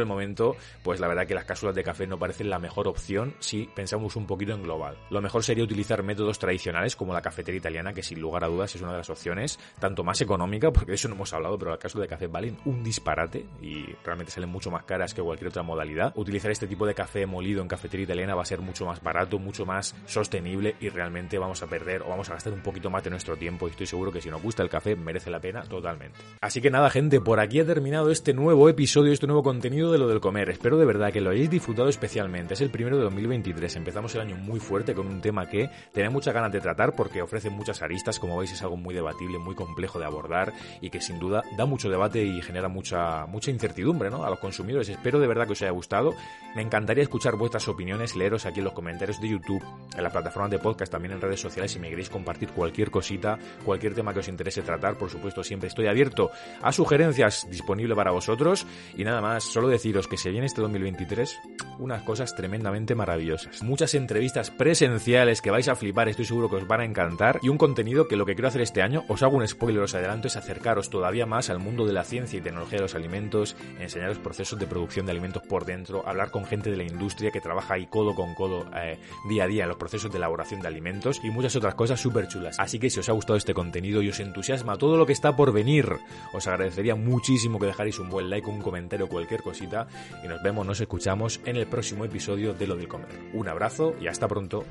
El 0.00 0.06
momento, 0.06 0.56
pues 0.82 1.00
la 1.00 1.08
verdad 1.08 1.26
que 1.26 1.34
las 1.34 1.44
cápsulas 1.44 1.74
de 1.74 1.84
café 1.84 2.06
no 2.06 2.18
parecen 2.18 2.50
la 2.50 2.58
mejor 2.58 2.88
opción 2.88 3.34
si 3.38 3.68
pensamos 3.74 4.16
un 4.16 4.26
poquito 4.26 4.52
en 4.52 4.62
global. 4.62 4.96
Lo 5.10 5.20
mejor 5.20 5.42
sería 5.42 5.64
utilizar 5.64 6.02
métodos 6.02 6.38
tradicionales 6.38 6.96
como 6.96 7.12
la 7.12 7.22
cafetería 7.22 7.58
italiana, 7.58 7.92
que 7.92 8.02
sin 8.02 8.20
lugar 8.20 8.44
a 8.44 8.48
dudas 8.48 8.74
es 8.74 8.82
una 8.82 8.92
de 8.92 8.98
las 8.98 9.10
opciones, 9.10 9.58
tanto 9.78 10.04
más 10.04 10.20
económica, 10.20 10.70
porque 10.72 10.92
de 10.92 10.96
eso 10.96 11.08
no 11.08 11.14
hemos 11.14 11.32
hablado, 11.32 11.58
pero 11.58 11.70
las 11.70 11.80
cápsulas 11.80 12.08
de 12.08 12.14
café 12.14 12.26
valen 12.26 12.58
un 12.64 12.82
disparate 12.82 13.46
y 13.60 13.86
realmente 14.04 14.32
salen 14.32 14.50
mucho 14.50 14.70
más 14.70 14.84
caras 14.84 15.14
que 15.14 15.22
cualquier 15.22 15.48
otra 15.48 15.62
modalidad. 15.62 16.12
Utilizar 16.16 16.50
este 16.50 16.66
tipo 16.66 16.86
de 16.86 16.94
café 16.94 17.26
molido 17.26 17.62
en 17.62 17.68
cafetería 17.68 18.04
italiana 18.04 18.34
va 18.34 18.42
a 18.42 18.46
ser 18.46 18.60
mucho 18.60 18.86
más 18.86 19.02
barato, 19.02 19.38
mucho 19.38 19.66
más 19.66 19.94
sostenible 20.06 20.76
y 20.80 20.88
realmente 20.88 21.38
vamos 21.38 21.62
a 21.62 21.66
perder 21.66 22.02
o 22.02 22.08
vamos 22.08 22.28
a 22.30 22.34
gastar 22.34 22.52
un 22.52 22.62
poquito 22.62 22.90
más 22.90 23.04
de 23.04 23.10
nuestro 23.10 23.36
tiempo 23.36 23.66
y 23.66 23.70
estoy 23.70 23.86
seguro 23.86 24.12
que 24.12 24.20
si 24.20 24.30
nos 24.30 24.42
gusta 24.42 24.62
el 24.62 24.68
café 24.68 24.96
merece 24.96 25.30
la 25.30 25.40
pena 25.40 25.62
totalmente. 25.62 26.18
Así 26.40 26.60
que 26.60 26.70
nada 26.70 26.90
gente, 26.90 27.20
por 27.20 27.40
aquí 27.40 27.60
ha 27.60 27.66
terminado 27.66 28.10
este 28.10 28.34
nuevo 28.34 28.68
episodio, 28.68 29.12
este 29.12 29.26
nuevo 29.26 29.42
contenido 29.42 29.83
de 29.90 29.98
lo 29.98 30.08
del 30.08 30.20
Espero 30.48 30.78
de 30.78 30.84
verdad 30.84 31.12
que 31.12 31.20
lo 31.20 31.30
hayáis 31.30 31.50
disfrutado 31.50 31.88
especialmente. 31.88 32.54
Es 32.54 32.60
el 32.60 32.70
primero 32.70 32.96
de 32.96 33.04
2023. 33.04 33.76
Empezamos 33.76 34.14
el 34.14 34.22
año 34.22 34.36
muy 34.36 34.58
fuerte 34.58 34.94
con 34.94 35.06
un 35.06 35.20
tema 35.20 35.48
que 35.48 35.68
tenía 35.92 36.10
muchas 36.10 36.32
ganas 36.32 36.50
de 36.50 36.60
tratar 36.60 36.94
porque 36.96 37.22
ofrece 37.22 37.50
muchas 37.50 37.82
aristas. 37.82 38.18
Como 38.18 38.38
veis, 38.38 38.52
es 38.52 38.62
algo 38.62 38.76
muy 38.76 38.94
debatible, 38.94 39.38
muy 39.38 39.54
complejo 39.54 39.98
de 39.98 40.06
abordar 40.06 40.52
y 40.80 40.90
que 40.90 41.00
sin 41.00 41.18
duda 41.18 41.42
da 41.56 41.66
mucho 41.66 41.90
debate 41.90 42.24
y 42.24 42.40
genera 42.42 42.68
mucha, 42.68 43.26
mucha 43.26 43.50
incertidumbre 43.50 44.10
¿no? 44.10 44.24
a 44.24 44.30
los 44.30 44.38
consumidores. 44.38 44.88
Espero 44.88 45.18
de 45.18 45.26
verdad 45.26 45.46
que 45.46 45.52
os 45.52 45.62
haya 45.62 45.72
gustado. 45.72 46.14
Me 46.54 46.62
encantaría 46.62 47.02
escuchar 47.02 47.36
vuestras 47.36 47.68
opiniones, 47.68 48.16
leeros 48.16 48.46
aquí 48.46 48.60
en 48.60 48.64
los 48.64 48.72
comentarios 48.72 49.20
de 49.20 49.28
YouTube, 49.28 49.62
en 49.96 50.02
las 50.02 50.12
plataformas 50.12 50.50
de 50.50 50.58
podcast, 50.58 50.90
también 50.90 51.12
en 51.12 51.20
redes 51.20 51.40
sociales. 51.40 51.72
Si 51.72 51.78
me 51.78 51.90
queréis 51.90 52.08
compartir 52.08 52.50
cualquier 52.50 52.90
cosita, 52.90 53.38
cualquier 53.64 53.94
tema 53.94 54.12
que 54.12 54.20
os 54.20 54.28
interese 54.28 54.62
tratar, 54.62 54.96
por 54.96 55.10
supuesto, 55.10 55.44
siempre 55.44 55.68
estoy 55.68 55.86
abierto 55.86 56.30
a 56.62 56.72
sugerencias 56.72 57.46
disponible 57.50 57.94
para 57.94 58.10
vosotros. 58.10 58.66
Y 58.96 59.04
nada 59.04 59.20
más, 59.20 59.44
solo 59.44 59.68
deciros 59.74 60.06
que 60.06 60.16
se 60.16 60.30
viene 60.30 60.46
este 60.46 60.60
2023 60.60 61.36
unas 61.78 62.02
cosas 62.02 62.34
tremendamente 62.34 62.94
maravillosas. 62.94 63.62
Muchas 63.62 63.94
entrevistas 63.94 64.50
presenciales 64.50 65.40
que 65.40 65.50
vais 65.50 65.68
a 65.68 65.76
flipar, 65.76 66.08
estoy 66.08 66.24
seguro 66.24 66.48
que 66.48 66.56
os 66.56 66.66
van 66.66 66.80
a 66.80 66.84
encantar. 66.84 67.40
Y 67.42 67.48
un 67.48 67.58
contenido 67.58 68.08
que 68.08 68.16
lo 68.16 68.26
que 68.26 68.34
quiero 68.34 68.48
hacer 68.48 68.62
este 68.62 68.82
año, 68.82 69.04
os 69.08 69.22
hago 69.22 69.36
un 69.36 69.46
spoiler, 69.46 69.82
os 69.82 69.94
adelanto, 69.94 70.28
es 70.28 70.36
acercaros 70.36 70.90
todavía 70.90 71.26
más 71.26 71.50
al 71.50 71.58
mundo 71.58 71.86
de 71.86 71.92
la 71.92 72.04
ciencia 72.04 72.38
y 72.38 72.42
tecnología 72.42 72.78
de 72.78 72.82
los 72.82 72.94
alimentos, 72.94 73.56
enseñaros 73.80 74.18
procesos 74.18 74.58
de 74.58 74.66
producción 74.66 75.06
de 75.06 75.12
alimentos 75.12 75.42
por 75.42 75.64
dentro, 75.64 76.06
hablar 76.06 76.30
con 76.30 76.44
gente 76.44 76.70
de 76.70 76.76
la 76.76 76.84
industria 76.84 77.30
que 77.30 77.40
trabaja 77.40 77.74
ahí 77.74 77.86
codo 77.86 78.14
con 78.14 78.34
codo 78.34 78.66
eh, 78.76 78.98
día 79.28 79.44
a 79.44 79.46
día 79.46 79.62
en 79.64 79.68
los 79.68 79.78
procesos 79.78 80.10
de 80.10 80.18
elaboración 80.18 80.60
de 80.60 80.68
alimentos 80.68 81.20
y 81.22 81.30
muchas 81.30 81.56
otras 81.56 81.74
cosas 81.74 82.00
súper 82.00 82.28
chulas. 82.28 82.58
Así 82.58 82.78
que 82.78 82.90
si 82.90 83.00
os 83.00 83.08
ha 83.08 83.12
gustado 83.12 83.36
este 83.36 83.54
contenido 83.54 84.02
y 84.02 84.08
os 84.08 84.20
entusiasma 84.20 84.76
todo 84.76 84.96
lo 84.96 85.06
que 85.06 85.12
está 85.12 85.36
por 85.36 85.52
venir, 85.52 85.88
os 86.32 86.46
agradecería 86.46 86.94
muchísimo 86.94 87.58
que 87.58 87.66
dejarais 87.66 87.98
un 87.98 88.10
buen 88.10 88.30
like, 88.30 88.48
un 88.48 88.62
comentario, 88.62 89.08
cualquier 89.08 89.42
cosita 89.42 89.86
y 90.22 90.28
nos 90.28 90.42
vemos, 90.42 90.66
nos 90.66 90.80
escuchamos 90.80 91.40
en 91.44 91.56
el 91.64 91.70
próximo 91.70 92.04
episodio 92.04 92.52
de 92.52 92.66
Lo 92.66 92.76
del 92.76 92.88
Comer. 92.88 93.08
Un 93.32 93.48
abrazo 93.48 93.94
y 94.00 94.06
hasta 94.06 94.28
pronto. 94.28 94.64